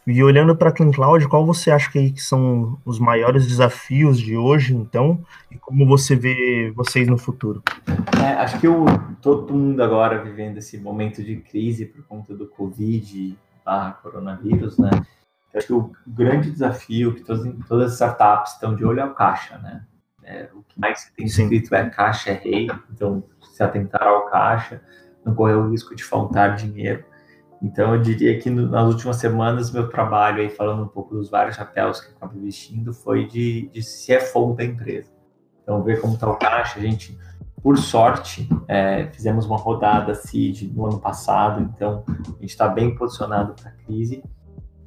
E 0.07 0.23
olhando 0.23 0.55
para 0.55 0.69
a 0.69 0.71
Clean 0.71 0.91
Cloud, 0.91 1.27
qual 1.27 1.45
você 1.45 1.69
acha 1.69 1.91
que 1.91 2.17
são 2.17 2.79
os 2.85 2.97
maiores 2.97 3.45
desafios 3.45 4.17
de 4.17 4.35
hoje, 4.35 4.73
então, 4.73 5.23
e 5.51 5.57
como 5.57 5.85
você 5.85 6.15
vê 6.15 6.71
vocês 6.75 7.07
no 7.07 7.17
futuro? 7.17 7.61
É, 8.23 8.29
acho 8.33 8.59
que 8.59 8.67
o, 8.67 8.85
todo 9.21 9.53
mundo 9.53 9.83
agora 9.83 10.23
vivendo 10.23 10.57
esse 10.57 10.77
momento 10.79 11.21
de 11.21 11.35
crise 11.35 11.85
por 11.85 12.03
conta 12.05 12.33
do 12.33 12.47
Covid, 12.47 13.37
barra 13.65 13.91
coronavírus, 13.91 14.77
né? 14.77 14.89
acho 15.53 15.67
que 15.67 15.73
o 15.73 15.91
grande 16.07 16.51
desafio 16.51 17.13
que 17.13 17.21
todas, 17.21 17.53
todas 17.67 17.87
as 17.87 17.93
startups 17.93 18.53
estão 18.53 18.75
de 18.75 18.85
olho 18.85 18.99
é 18.99 19.05
o 19.05 19.13
caixa, 19.13 19.57
né? 19.57 19.83
É, 20.29 20.47
o 20.53 20.61
que 20.61 20.79
mais 20.79 21.11
tem 21.17 21.25
escrito 21.25 21.73
é 21.73 21.89
caixa 21.89 22.29
é 22.29 22.33
rei, 22.33 22.67
então 22.91 23.23
se 23.41 23.63
atentar 23.63 24.03
ao 24.03 24.27
caixa, 24.27 24.79
não 25.25 25.33
correr 25.33 25.55
o 25.55 25.71
risco 25.71 25.95
de 25.95 26.03
faltar 26.03 26.55
dinheiro. 26.55 27.03
Então 27.61 27.95
eu 27.95 28.01
diria 28.01 28.39
que 28.39 28.47
no, 28.49 28.69
nas 28.69 28.85
últimas 28.85 29.15
semanas 29.15 29.71
meu 29.71 29.89
trabalho 29.89 30.41
aí 30.41 30.49
falando 30.49 30.83
um 30.83 30.87
pouco 30.87 31.15
dos 31.15 31.31
vários 31.31 31.55
chapéus 31.55 31.99
que 31.99 32.11
eu 32.11 32.15
acabo 32.15 32.39
vestindo 32.39 32.93
foi 32.93 33.25
de, 33.25 33.69
de 33.69 33.81
CFO 33.81 34.53
da 34.53 34.63
empresa. 34.63 35.11
Então 35.63 35.81
ver 35.81 35.99
como 35.99 36.13
está 36.13 36.29
o 36.29 36.35
caixa, 36.37 36.77
a 36.77 36.81
gente 36.81 37.17
por 37.63 37.77
sorte, 37.77 38.47
é, 38.67 39.07
fizemos 39.07 39.45
uma 39.45 39.57
rodada 39.57 40.13
seed 40.15 40.71
no 40.73 40.85
ano 40.85 40.99
passado, 40.99 41.61
então 41.61 42.05
a 42.07 42.31
gente 42.39 42.45
está 42.45 42.69
bem 42.69 42.95
posicionado 42.95 43.53
para 43.53 43.71
a 43.71 43.73
crise 43.73 44.23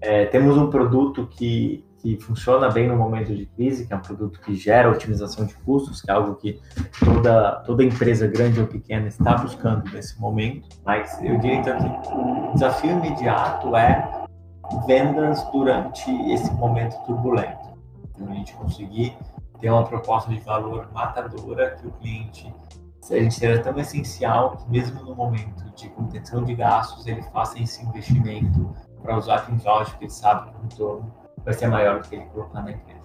é, 0.03 0.27
temos 0.27 0.59
um 0.59 0.69
produto 0.69 1.29
que, 1.29 1.85
que 2.03 2.17
funciona 2.21 2.69
bem 2.69 2.89
no 2.89 2.97
momento 2.97 3.33
de 3.33 3.47
crise, 3.47 3.87
que 3.87 3.93
é 3.93 3.97
um 3.97 4.01
produto 4.01 4.41
que 4.41 4.57
gera 4.57 4.91
otimização 4.91 5.47
de 5.47 5.55
custos, 5.55 6.03
que 6.03 6.11
é 6.11 6.15
algo 6.15 6.35
que 6.35 6.61
toda, 6.99 7.63
toda 7.65 7.85
empresa 7.85 8.27
grande 8.27 8.61
ou 8.61 8.67
pequena 8.67 9.07
está 9.07 9.37
buscando 9.37 9.89
nesse 9.93 10.21
momento. 10.21 10.69
Mas 10.85 11.17
eu 11.23 11.39
diria 11.39 11.59
então 11.59 11.79
que 11.79 12.09
o 12.51 12.55
desafio 12.55 12.91
imediato 12.91 13.77
é 13.77 14.27
vendas 14.85 15.45
durante 15.53 16.11
esse 16.33 16.53
momento 16.55 16.97
turbulento. 17.07 17.73
Então, 18.11 18.29
a 18.29 18.35
gente 18.35 18.53
conseguir 18.55 19.17
ter 19.61 19.71
uma 19.71 19.85
proposta 19.85 20.29
de 20.29 20.41
valor 20.41 20.91
matadora 20.93 21.77
que 21.77 21.87
o 21.87 21.93
cliente 21.93 22.53
a 23.11 23.15
gente 23.15 23.35
seja 23.35 23.61
tão 23.61 23.77
essencial 23.79 24.57
que 24.57 24.71
mesmo 24.71 25.03
no 25.03 25.15
momento 25.15 25.65
de 25.75 25.89
contenção 25.91 26.45
de 26.45 26.55
gastos 26.55 27.07
ele 27.07 27.23
faça 27.25 27.61
esse 27.61 27.85
investimento 27.85 28.75
para 29.03 29.19
usar 29.19 29.37
a 29.37 29.41
Clean 29.41 29.59
Cloud, 29.59 29.91
porque 29.91 30.05
ele 30.05 30.13
vai 31.45 31.55
ser 31.55 31.69
maior 31.69 32.01
do 32.01 32.09
que 32.09 32.17
ele 32.17 32.25
colocar 32.27 32.63
na 32.63 32.73
empresa. 32.73 33.03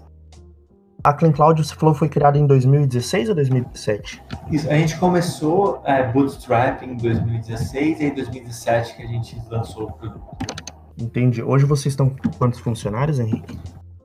A 1.03 1.13
Clean 1.13 1.32
Cloud, 1.32 1.63
você 1.63 1.74
falou, 1.75 1.96
foi 1.96 2.10
criada 2.10 2.38
em 2.38 2.46
2016 2.46 3.29
ou 3.29 3.36
2017? 3.36 4.22
Isso, 4.51 4.70
a 4.70 4.74
gente 4.74 4.98
começou 4.98 5.82
é, 5.86 6.12
Bootstrap 6.12 6.84
em 6.84 6.98
2016 6.98 8.01
e 8.01 8.06
em 8.06 8.13
2017 8.13 8.96
que 8.96 9.03
a 9.03 9.08
gente 9.08 9.41
lançou 9.50 9.84
o 9.86 9.94
produto. 9.94 10.38
Entendi. 10.98 11.44
Hoje 11.44 11.65
vocês 11.65 11.94
estão 11.94 12.10
com 12.10 12.29
quantos 12.32 12.60
funcionários, 12.60 13.20
Henrique? 13.20 13.58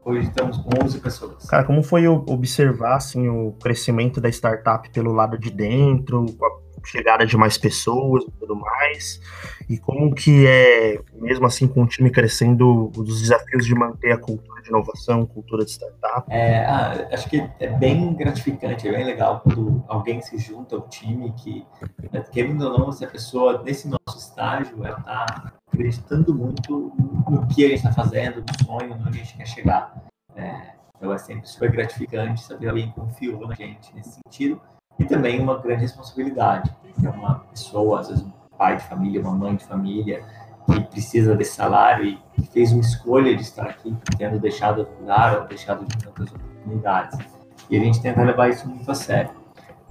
Hoje 0.05 0.29
estamos 0.29 0.59
com 0.59 0.85
11 0.85 1.01
pessoas. 1.01 1.47
Cara, 1.47 1.65
como 1.65 1.83
foi 1.83 2.07
observar 2.07 2.97
assim, 2.97 3.29
o 3.29 3.53
crescimento 3.53 4.21
da 4.21 4.29
startup 4.29 4.89
pelo 4.91 5.13
lado 5.13 5.39
de 5.39 5.51
dentro, 5.51 6.27
chegada 6.85 7.27
de 7.27 7.37
mais 7.37 7.57
pessoas 7.59 8.25
e 8.25 8.31
tudo 8.33 8.57
mais? 8.57 9.21
E 9.69 9.79
como 9.79 10.15
que 10.15 10.47
é, 10.47 11.01
mesmo 11.15 11.47
assim, 11.47 11.67
com 11.67 11.83
o 11.83 11.87
time 11.87 12.11
crescendo, 12.11 12.91
os 12.97 13.21
desafios 13.21 13.65
de 13.65 13.75
manter 13.75 14.13
a 14.13 14.19
cultura 14.19 14.61
de 14.63 14.69
inovação, 14.69 15.25
cultura 15.27 15.65
de 15.65 15.71
startup? 15.71 16.27
É, 16.31 16.65
ah, 16.65 17.09
acho 17.13 17.29
que 17.29 17.49
é 17.59 17.69
bem 17.69 18.15
gratificante, 18.15 18.89
é 18.89 18.93
bem 18.93 19.05
legal 19.05 19.41
quando 19.41 19.83
alguém 19.89 20.21
se 20.21 20.37
junta 20.39 20.77
ao 20.77 20.89
time 20.89 21.33
que, 21.33 21.65
querendo 22.33 22.63
ou 22.67 22.79
não, 22.79 22.93
se 22.93 23.05
a 23.05 23.09
pessoa, 23.09 23.63
nesse 23.63 23.89
nosso 23.89 24.19
estágio, 24.19 24.85
ela 24.85 24.99
está 24.99 25.53
acreditando 25.73 26.35
muito 26.35 26.93
no 27.29 27.47
que 27.49 27.65
a 27.65 27.69
gente 27.69 27.79
está 27.79 27.93
fazendo, 27.93 28.41
no 28.43 28.67
sonho, 28.67 28.95
onde 28.95 29.21
a 29.21 29.25
gente 29.25 29.37
quer 29.37 29.47
chegar. 29.47 30.05
É, 30.37 30.73
então 30.97 31.13
é 31.13 31.19
sempre 31.19 31.49
super 31.49 31.71
gratificante 31.71 32.43
saber 32.43 32.69
alguém 32.69 32.91
confiou 32.91 33.47
na 33.47 33.55
gente 33.55 33.95
nesse 33.95 34.21
sentido 34.25 34.61
e 34.99 35.05
também 35.05 35.41
uma 35.41 35.59
grande 35.59 35.83
responsabilidade. 35.83 36.71
É 37.05 37.09
uma 37.09 37.41
pessoa, 37.51 38.01
às 38.01 38.09
vezes 38.09 38.23
um 38.25 38.31
pai 38.57 38.77
de 38.77 38.85
família, 38.85 39.21
uma 39.21 39.33
mãe 39.33 39.57
de 39.57 39.65
família, 39.65 40.23
que 40.67 40.81
precisa 40.83 41.35
desse 41.35 41.57
salário 41.57 42.05
e 42.05 42.17
que 42.35 42.43
fez 42.49 42.73
uma 42.73 42.81
escolha 42.81 43.35
de 43.35 43.43
estar 43.43 43.67
aqui, 43.67 43.95
tendo 44.17 44.39
deixado 44.39 44.85
de 44.85 45.01
lugar 45.01 45.41
ou 45.41 45.47
deixado 45.47 45.85
de 45.85 45.97
tantas 45.99 46.33
oportunidades. 46.33 47.19
E 47.69 47.77
a 47.77 47.81
gente 47.81 48.01
tenta 48.01 48.23
levar 48.23 48.49
isso 48.49 48.69
muito 48.69 48.91
a 48.91 48.95
sério. 48.95 49.31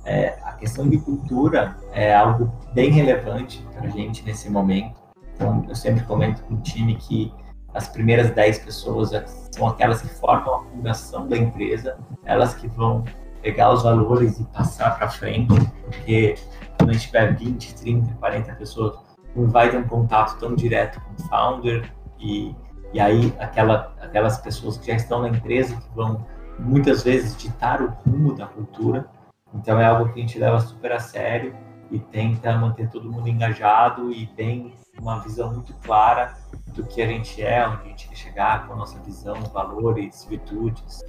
É, 0.04 0.40
a 0.44 0.54
questão 0.54 0.90
de 0.90 0.98
cultura 0.98 1.78
é 1.92 2.16
algo 2.16 2.52
bem 2.74 2.92
relevante 2.92 3.66
para 3.74 3.88
a 3.88 3.90
gente 3.90 4.24
nesse 4.24 4.50
momento. 4.50 5.00
Então, 5.36 5.66
eu 5.68 5.76
sempre 5.76 6.04
comento 6.06 6.44
com 6.44 6.56
o 6.56 6.62
time 6.62 6.96
que 6.96 7.34
as 7.74 7.88
primeiras 7.88 8.32
10 8.32 8.60
pessoas 8.60 9.12
são 9.52 9.68
aquelas 9.68 10.02
que 10.02 10.10
formam 10.10 10.56
a 10.56 10.64
fundação 10.66 11.28
da 11.28 11.38
empresa, 11.38 11.98
elas 12.26 12.54
que 12.54 12.68
vão 12.68 13.04
pegar 13.42 13.72
os 13.72 13.84
valores 13.84 14.40
e 14.40 14.44
passar 14.46 14.98
para 14.98 15.10
frente, 15.10 15.54
porque 15.84 16.36
quando 16.78 16.92
a 16.92 16.94
gente 16.94 17.08
tiver 17.08 17.36
20, 17.36 17.76
30, 17.76 18.14
40 18.16 18.56
pessoas, 18.56 19.00
não 19.36 19.48
vai 19.48 19.70
ter 19.70 19.78
um 19.78 19.88
contato 19.88 20.40
tão 20.40 20.56
direto 20.56 21.00
com 21.02 21.14
o 21.14 21.28
founder 21.28 21.92
e, 22.20 22.56
e 22.94 23.00
aí 23.00 23.34
aquela, 23.40 23.94
aquelas 24.02 24.38
pessoas 24.40 24.78
que 24.78 24.88
já 24.88 24.96
estão 24.96 25.22
na 25.22 25.30
empresa 25.30 25.76
que 25.76 25.96
vão 25.96 26.26
muitas 26.60 27.04
vezes 27.04 27.36
ditar 27.38 27.82
o 27.82 27.88
rumo 27.88 28.36
da 28.36 28.46
cultura. 28.46 29.08
Então 29.54 29.80
é 29.80 29.86
algo 29.86 30.12
que 30.12 30.20
a 30.20 30.22
gente 30.22 30.38
leva 30.38 30.60
super 30.60 30.92
a 30.92 31.00
sério 31.00 31.56
e 31.90 32.00
tenta 32.00 32.58
manter 32.58 32.90
todo 32.90 33.12
mundo 33.12 33.28
engajado 33.28 34.12
e 34.12 34.28
tem 34.28 34.74
uma 35.00 35.20
visão 35.20 35.52
muito 35.52 35.74
clara 35.76 36.36
do 36.68 36.84
que 36.86 37.02
a 37.02 37.08
gente 37.08 37.42
é, 37.42 37.68
onde 37.68 37.84
a 37.84 37.88
gente 37.88 38.08
quer 38.08 38.16
chegar, 38.16 38.68
com 38.68 38.74
a 38.74 38.76
nossa 38.78 39.00
visão, 39.00 39.36
valores, 39.54 40.26
virtudes 40.26 41.02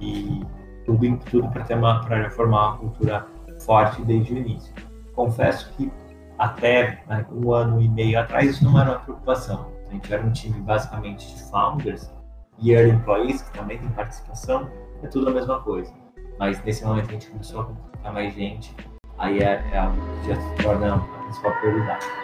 e 0.00 0.42
tudo 0.84 1.18
tudo 1.30 1.48
para 1.48 1.64
ter 1.64 1.74
uma 1.74 2.00
para 2.04 2.30
formar 2.30 2.68
uma 2.68 2.76
cultura 2.78 3.26
forte 3.60 4.02
desde 4.02 4.34
o 4.34 4.38
início. 4.38 4.72
Confesso 5.14 5.72
que 5.72 5.90
até 6.38 7.02
né, 7.06 7.24
um 7.30 7.52
ano 7.52 7.80
e 7.80 7.88
meio 7.88 8.18
atrás 8.18 8.50
isso 8.50 8.64
não 8.64 8.78
era 8.78 8.90
uma 8.90 8.98
preocupação. 9.00 9.72
A 9.88 9.92
gente 9.92 10.12
era 10.12 10.24
um 10.24 10.32
time 10.32 10.60
basicamente 10.60 11.34
de 11.34 11.42
founders 11.50 12.12
e 12.58 12.72
early 12.72 12.90
employees 12.90 13.42
que 13.42 13.58
também 13.58 13.78
tem 13.78 13.88
participação, 13.90 14.68
é 15.02 15.06
tudo 15.06 15.28
a 15.28 15.32
mesma 15.32 15.60
coisa. 15.60 15.92
Mas 16.38 16.62
nesse 16.64 16.84
momento 16.84 17.08
a 17.08 17.12
gente 17.12 17.28
começou 17.28 17.60
a 17.60 17.64
contratar 17.64 18.12
mais 18.12 18.34
gente, 18.34 18.74
aí 19.18 19.38
é, 19.38 19.64
é 19.72 19.78
algo 19.78 19.96
que 20.20 20.28
já 20.28 20.40
se 20.40 20.62
torna 20.62 20.94
a 20.96 20.98
principal 20.98 21.52
prioridade. 21.60 22.23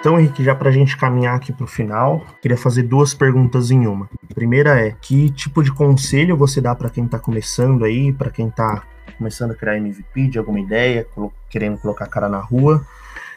Então, 0.00 0.18
Henrique, 0.18 0.42
já 0.42 0.54
para 0.54 0.70
a 0.70 0.72
gente 0.72 0.96
caminhar 0.96 1.36
aqui 1.36 1.52
para 1.52 1.64
o 1.64 1.66
final, 1.66 2.24
queria 2.40 2.56
fazer 2.56 2.84
duas 2.84 3.12
perguntas 3.12 3.70
em 3.70 3.86
uma. 3.86 4.08
A 4.30 4.34
primeira 4.34 4.80
é: 4.80 4.92
que 4.98 5.28
tipo 5.30 5.62
de 5.62 5.70
conselho 5.70 6.38
você 6.38 6.58
dá 6.58 6.74
para 6.74 6.88
quem 6.88 7.04
está 7.04 7.18
começando 7.18 7.84
aí, 7.84 8.10
para 8.10 8.30
quem 8.30 8.48
está 8.48 8.82
começando 9.18 9.50
a 9.50 9.54
criar 9.54 9.76
MVP 9.76 10.28
de 10.28 10.38
alguma 10.38 10.58
ideia, 10.58 11.06
querendo 11.50 11.76
colocar 11.76 12.06
a 12.06 12.08
cara 12.08 12.30
na 12.30 12.40
rua? 12.40 12.82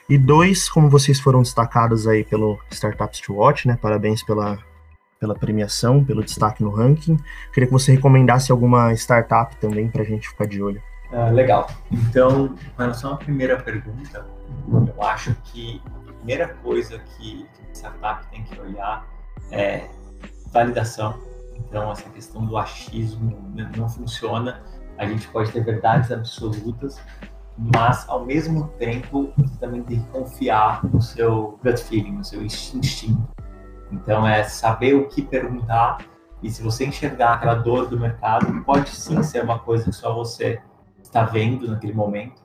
E 0.10 0.18
dois, 0.18 0.70
como 0.70 0.90
vocês 0.90 1.20
foram 1.20 1.42
destacados 1.42 2.08
aí 2.08 2.24
pelo 2.24 2.58
Startups 2.72 3.20
to 3.20 3.34
Watch, 3.34 3.68
né? 3.68 3.78
Parabéns 3.82 4.24
pela, 4.24 4.58
pela 5.20 5.36
premiação, 5.36 6.02
pelo 6.02 6.24
destaque 6.24 6.64
no 6.64 6.70
ranking. 6.70 7.18
Queria 7.54 7.68
que 7.68 7.74
você 7.74 7.92
recomendasse 7.92 8.54
alguma 8.54 8.94
startup 8.94 9.54
também 9.58 9.90
para 9.90 10.02
a 10.02 10.06
gente 10.06 10.30
ficar 10.30 10.48
de 10.48 10.64
olho. 10.64 10.82
Ah, 11.12 11.30
legal. 11.30 11.70
Então, 11.92 12.56
com 12.76 12.82
relação 12.82 13.14
à 13.14 13.18
primeira 13.18 13.58
pergunta, 13.58 14.26
eu 14.72 15.04
acho 15.04 15.36
que 15.44 15.82
primeira 16.24 16.54
coisa 16.64 17.00
que, 17.00 17.46
o 17.70 17.76
startup 17.76 18.26
tem 18.30 18.44
que 18.44 18.60
olhar 18.60 19.06
é 19.52 19.90
validação. 20.54 21.20
Então, 21.54 21.92
essa 21.92 22.10
questão 22.10 22.46
do 22.46 22.58
achismo 22.58 23.54
não 23.76 23.90
funciona. 23.90 24.64
A 24.98 25.06
gente 25.06 25.28
pode 25.28 25.52
ter 25.52 25.64
verdades 25.66 26.12
absolutas, 26.12 27.02
mas 27.58 28.08
ao 28.08 28.26
mesmo 28.26 28.70
tempo 28.80 29.34
você 29.36 29.58
também 29.60 29.84
tem 29.84 30.02
que 30.02 30.10
confiar 30.12 30.86
no 30.86 31.02
seu 31.02 31.60
gut 31.62 31.84
feeling, 31.84 32.14
no 32.14 32.24
seu 32.24 32.42
instinto. 32.42 33.28
Então, 33.92 34.26
é 34.26 34.44
saber 34.44 34.94
o 34.94 35.10
que 35.10 35.22
perguntar 35.22 35.98
e 36.42 36.50
se 36.50 36.62
você 36.62 36.86
enxergar 36.86 37.34
aquela 37.34 37.56
dor 37.56 37.88
do 37.88 38.00
mercado, 38.00 38.64
pode 38.64 38.90
sim 38.92 39.22
ser 39.24 39.44
uma 39.44 39.60
coisa 39.60 39.86
que 39.86 39.94
só 39.94 40.14
você 40.14 40.62
está 41.02 41.24
vendo 41.24 41.68
naquele 41.70 41.94
momento 41.94 42.43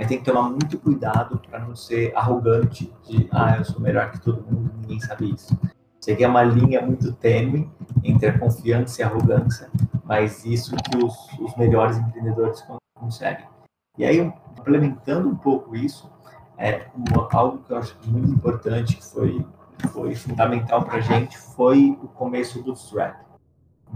mas 0.00 0.08
tem 0.08 0.18
que 0.18 0.24
tomar 0.24 0.48
muito 0.48 0.78
cuidado 0.78 1.38
para 1.46 1.58
não 1.58 1.76
ser 1.76 2.16
arrogante 2.16 2.90
de, 3.06 3.28
ah, 3.30 3.58
eu 3.58 3.64
sou 3.66 3.78
melhor 3.78 4.10
que 4.10 4.18
todo 4.18 4.42
mundo, 4.50 4.72
ninguém 4.80 4.98
sabe 4.98 5.34
isso. 5.34 5.54
Sei 6.00 6.16
que 6.16 6.24
é 6.24 6.26
uma 6.26 6.42
linha 6.42 6.80
muito 6.80 7.12
tênue 7.12 7.70
entre 8.02 8.30
a 8.30 8.38
confiança 8.38 9.02
e 9.02 9.04
a 9.04 9.08
arrogância, 9.08 9.68
mas 10.02 10.42
isso 10.46 10.74
que 10.74 10.96
os, 10.96 11.14
os 11.38 11.54
melhores 11.54 11.98
empreendedores 11.98 12.64
conseguem. 12.94 13.44
E 13.98 14.06
aí, 14.06 14.32
implementando 14.58 15.28
um 15.28 15.36
pouco 15.36 15.76
isso, 15.76 16.10
é 16.56 16.86
uma, 16.94 17.28
algo 17.30 17.58
que 17.58 17.70
eu 17.70 17.76
acho 17.76 17.94
muito 18.06 18.30
importante, 18.30 18.96
que 18.96 19.04
foi, 19.04 19.44
foi 19.92 20.14
fundamental 20.14 20.82
para 20.82 20.94
a 20.94 21.00
gente, 21.00 21.36
foi 21.36 21.90
o 22.02 22.08
começo 22.08 22.62
do 22.62 22.72
Thread. 22.72 23.18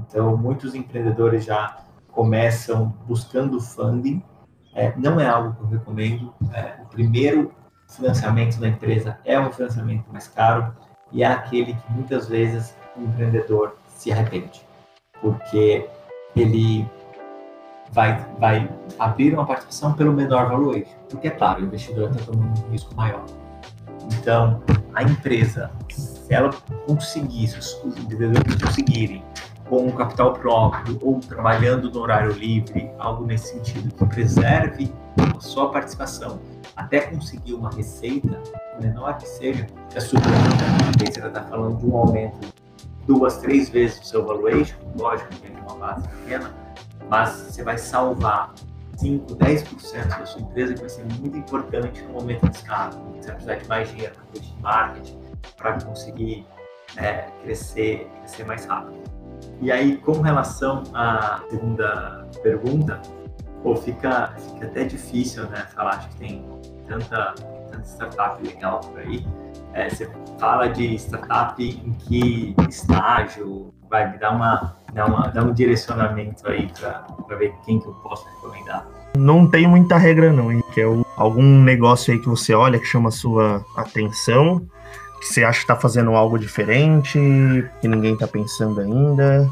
Então, 0.00 0.36
muitos 0.36 0.74
empreendedores 0.74 1.46
já 1.46 1.78
começam 2.12 2.94
buscando 3.06 3.58
funding 3.58 4.22
é, 4.74 4.92
não 4.96 5.20
é 5.20 5.26
algo 5.26 5.54
que 5.54 5.62
eu 5.62 5.78
recomendo. 5.78 6.34
É, 6.52 6.74
o 6.82 6.86
primeiro 6.86 7.52
financiamento 7.88 8.58
da 8.58 8.68
empresa 8.68 9.18
é 9.24 9.38
um 9.38 9.50
financiamento 9.50 10.04
mais 10.12 10.28
caro 10.28 10.74
e 11.12 11.22
é 11.22 11.26
aquele 11.26 11.74
que 11.74 11.92
muitas 11.92 12.28
vezes 12.28 12.74
o 12.96 13.02
empreendedor 13.02 13.76
se 13.88 14.12
arrepende, 14.12 14.66
porque 15.20 15.88
ele 16.34 16.88
vai, 17.92 18.18
vai 18.38 18.68
abrir 18.98 19.32
uma 19.32 19.46
participação 19.46 19.94
pelo 19.94 20.12
menor 20.12 20.48
valuation, 20.48 20.92
porque 21.08 21.28
é 21.28 21.30
claro, 21.30 21.62
o 21.62 21.66
investidor 21.66 22.10
está 22.10 22.24
tomando 22.24 22.66
um 22.66 22.70
risco 22.70 22.94
maior. 22.96 23.24
Então, 24.18 24.62
a 24.94 25.02
empresa, 25.02 25.70
se 25.88 26.34
ela 26.34 26.50
conseguir, 26.86 27.46
se 27.48 27.58
os 27.58 27.96
empreendedores 27.96 28.60
conseguirem 28.60 29.22
com 29.68 29.86
um 29.86 29.92
capital 29.92 30.32
próprio 30.32 30.98
ou 31.02 31.20
trabalhando 31.20 31.90
no 31.90 32.00
horário 32.00 32.32
livre, 32.32 32.90
algo 32.98 33.24
nesse 33.24 33.54
sentido, 33.54 33.94
que 33.94 34.04
preserve 34.06 34.92
a 35.36 35.40
sua 35.40 35.70
participação 35.70 36.40
até 36.76 37.00
conseguir 37.00 37.54
uma 37.54 37.70
receita, 37.70 38.40
menor 38.80 39.16
que 39.16 39.26
seja, 39.26 39.66
é 39.94 39.98
importante. 39.98 41.12
Você 41.12 41.26
está 41.26 41.42
falando 41.44 41.78
de 41.78 41.86
um 41.86 41.96
aumento 41.96 42.38
duas, 43.06 43.38
três 43.38 43.68
vezes 43.68 44.00
do 44.00 44.06
seu 44.06 44.26
valuation, 44.26 44.76
lógico 44.98 45.28
que 45.34 45.46
é 45.46 45.60
uma 45.60 45.76
base 45.76 46.08
pequena, 46.08 46.52
mas 47.08 47.30
você 47.30 47.62
vai 47.62 47.78
salvar 47.78 48.52
5, 48.96 49.36
10% 49.36 50.08
da 50.08 50.26
sua 50.26 50.40
empresa, 50.40 50.74
que 50.74 50.80
vai 50.80 50.88
ser 50.88 51.04
muito 51.04 51.36
importante 51.36 52.02
no 52.02 52.14
momento 52.14 52.48
de 52.48 52.56
escala. 52.56 52.90
Você 52.90 53.28
vai 53.28 53.34
precisar 53.34 53.54
de 53.56 53.68
mais 53.68 53.90
dinheiro 53.90 54.14
para 54.32 54.42
marketing, 54.62 55.18
para 55.56 55.80
conseguir 55.80 56.46
é, 56.96 57.28
crescer, 57.42 58.08
crescer 58.20 58.44
mais 58.44 58.64
rápido. 58.64 59.13
E 59.64 59.72
aí, 59.72 59.96
com 59.96 60.20
relação 60.20 60.82
à 60.92 61.40
segunda 61.48 62.28
pergunta, 62.42 63.00
pô, 63.62 63.74
fica, 63.74 64.34
fica 64.36 64.66
até 64.66 64.84
difícil, 64.84 65.44
né, 65.44 65.66
falar, 65.74 65.92
acho 65.92 66.10
que 66.10 66.16
tem 66.16 66.44
tanta, 66.86 67.34
tanta 67.70 67.82
startup 67.82 68.46
legal 68.46 68.80
por 68.80 69.00
aí. 69.00 69.26
É, 69.72 69.88
você 69.88 70.06
fala 70.38 70.68
de 70.68 70.94
startup 70.96 71.64
em 71.64 71.92
que 71.94 72.54
estágio, 72.68 73.72
vai 73.88 74.12
me 74.12 74.18
dar, 74.18 74.32
uma, 74.32 74.76
dar, 74.92 75.06
uma, 75.06 75.32
um 75.42 75.54
direcionamento 75.54 76.46
aí 76.46 76.70
para 76.78 77.36
ver 77.38 77.54
quem 77.64 77.80
que 77.80 77.86
eu 77.86 77.94
posso 77.94 78.26
recomendar. 78.34 78.86
Não 79.16 79.48
tem 79.48 79.66
muita 79.66 79.96
regra 79.96 80.30
não, 80.30 80.52
hein? 80.52 80.62
Que 80.74 80.82
é 80.82 80.84
algum 81.16 81.62
negócio 81.62 82.12
aí 82.12 82.20
que 82.20 82.28
você 82.28 82.52
olha 82.52 82.78
que 82.78 82.84
chama 82.84 83.08
a 83.08 83.12
sua 83.12 83.64
atenção 83.74 84.60
você 85.26 85.44
acha 85.44 85.58
que 85.58 85.64
está 85.64 85.76
fazendo 85.76 86.14
algo 86.14 86.38
diferente, 86.38 87.18
que 87.80 87.88
ninguém 87.88 88.14
está 88.14 88.26
pensando 88.26 88.80
ainda? 88.80 89.48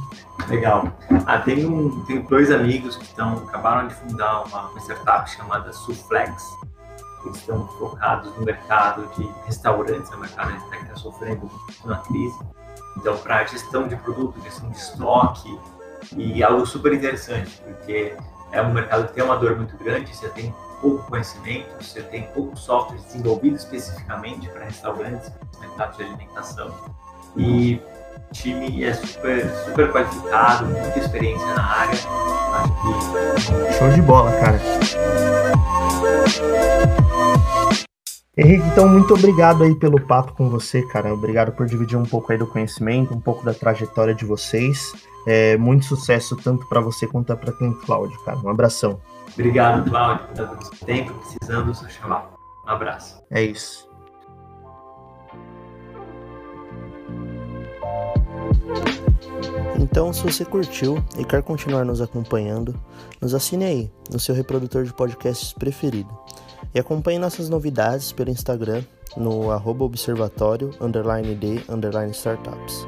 Legal. 0.49 0.93
Ah, 1.27 1.39
tem, 1.39 1.65
um, 1.65 2.05
tem 2.05 2.21
dois 2.23 2.51
amigos 2.51 2.97
que 2.97 3.05
estão 3.05 3.35
acabaram 3.49 3.89
de 3.89 3.95
fundar 3.95 4.45
uma, 4.45 4.69
uma 4.69 4.81
startup 4.81 5.31
chamada 5.31 5.73
Suflex. 5.73 6.45
eles 7.25 7.37
estão 7.39 7.67
focados 7.79 8.35
no 8.37 8.45
mercado 8.45 9.09
de 9.17 9.29
restaurantes, 9.47 10.11
é 10.11 10.17
um 10.17 10.21
mercado 10.21 10.53
que 10.71 10.77
está 10.77 10.97
sofrendo 10.97 11.41
muito 11.41 11.89
na 11.89 11.97
crise. 11.99 12.39
Então, 12.97 13.17
para 13.19 13.45
gestão 13.45 13.89
de 13.89 13.97
produto, 13.97 14.41
gestão 14.43 14.69
de 14.71 14.77
estoque, 14.77 15.59
e 16.17 16.43
algo 16.43 16.67
super 16.67 16.93
interessante, 16.93 17.63
porque 17.65 18.15
é 18.51 18.61
um 18.61 18.73
mercado 18.73 19.07
que 19.09 19.15
tem 19.15 19.25
uma 19.25 19.37
dor 19.37 19.57
muito 19.57 19.77
grande, 19.79 20.15
você 20.15 20.29
tem 20.29 20.55
pouco 20.83 21.09
conhecimento, 21.09 21.69
você 21.81 22.03
tem 22.03 22.25
pouco 22.35 22.57
software 22.57 22.99
desenvolvido 22.99 23.57
especificamente 23.57 24.49
para 24.49 24.65
restaurantes, 24.65 25.33
mercado 25.61 25.97
de 25.97 26.03
alimentação. 26.03 26.75
E 27.37 27.81
o 28.31 28.33
time 28.33 28.85
é 28.85 28.93
super, 28.93 29.49
super 29.65 29.93
qualificado, 29.93 30.67
muita 30.67 30.99
experiência 30.99 31.47
na 31.55 31.65
área. 31.65 31.95
Acho 31.95 32.73
que. 32.83 33.73
Show 33.79 33.91
de 33.91 34.03
bola, 34.03 34.33
cara. 34.33 34.61
Henrique, 38.37 38.67
então 38.67 38.89
muito 38.89 39.15
obrigado 39.15 39.63
aí 39.63 39.75
pelo 39.75 40.01
papo 40.01 40.33
com 40.33 40.49
você, 40.51 40.83
cara. 40.83 41.13
Obrigado 41.13 41.53
por 41.53 41.67
dividir 41.67 41.97
um 41.97 42.05
pouco 42.05 42.33
aí 42.33 42.39
do 42.39 42.47
conhecimento, 42.47 43.15
um 43.15 43.21
pouco 43.21 43.45
da 43.45 43.55
trajetória 43.55 44.15
de 44.15 44.25
vocês. 44.25 44.93
É, 45.27 45.57
muito 45.57 45.85
sucesso 45.85 46.35
tanto 46.37 46.67
para 46.67 46.81
você 46.81 47.07
quanto 47.07 47.37
para 47.37 47.53
quem 47.53 47.73
Cláudio, 47.73 48.19
cara. 48.25 48.39
Um 48.39 48.49
abração. 48.49 48.99
Obrigado, 49.35 49.89
Cláudio, 49.89 50.27
por 50.27 50.35
dando 50.35 50.71
tempo, 50.85 51.15
precisando, 51.15 51.75
só 51.75 51.89
chamar. 51.89 52.31
Um 52.67 52.71
abraço. 52.71 53.23
É 53.31 53.43
isso. 53.43 53.89
Então, 59.79 60.13
se 60.13 60.23
você 60.23 60.45
curtiu 60.45 61.03
e 61.19 61.25
quer 61.25 61.43
continuar 61.43 61.85
nos 61.85 62.01
acompanhando, 62.01 62.75
nos 63.21 63.35
assine 63.35 63.65
aí 63.65 63.93
no 64.11 64.21
seu 64.21 64.35
reprodutor 64.35 64.85
de 64.85 64.93
podcasts 64.93 65.53
preferido 65.53 66.11
e 66.75 66.81
acompanhe 66.81 67.19
nossas 67.19 67.49
novidades 67.49 68.13
pelo 68.13 68.31
Instagram 68.31 68.83
no 69.17 69.51
arroba 69.51 69.85
observatório 69.85 70.71
underline 70.81 71.35
de 71.35 71.63
underline 71.69 72.13
startups. 72.13 72.87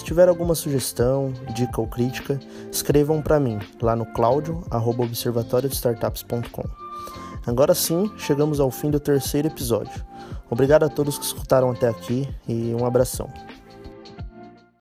Se 0.00 0.06
tiver 0.06 0.28
alguma 0.30 0.54
sugestão, 0.54 1.34
dica 1.54 1.78
ou 1.78 1.86
crítica, 1.86 2.40
escrevam 2.72 3.20
para 3.20 3.38
mim 3.38 3.58
lá 3.82 3.94
no 3.94 4.06
claudio@observatoriodestartups.com. 4.06 6.64
Agora 7.46 7.74
sim, 7.74 8.10
chegamos 8.16 8.60
ao 8.60 8.70
fim 8.70 8.90
do 8.90 8.98
terceiro 8.98 9.48
episódio. 9.48 10.02
Obrigado 10.48 10.84
a 10.84 10.88
todos 10.88 11.18
que 11.18 11.26
escutaram 11.26 11.70
até 11.70 11.86
aqui 11.86 12.26
e 12.48 12.74
um 12.74 12.86
abração. 12.86 13.30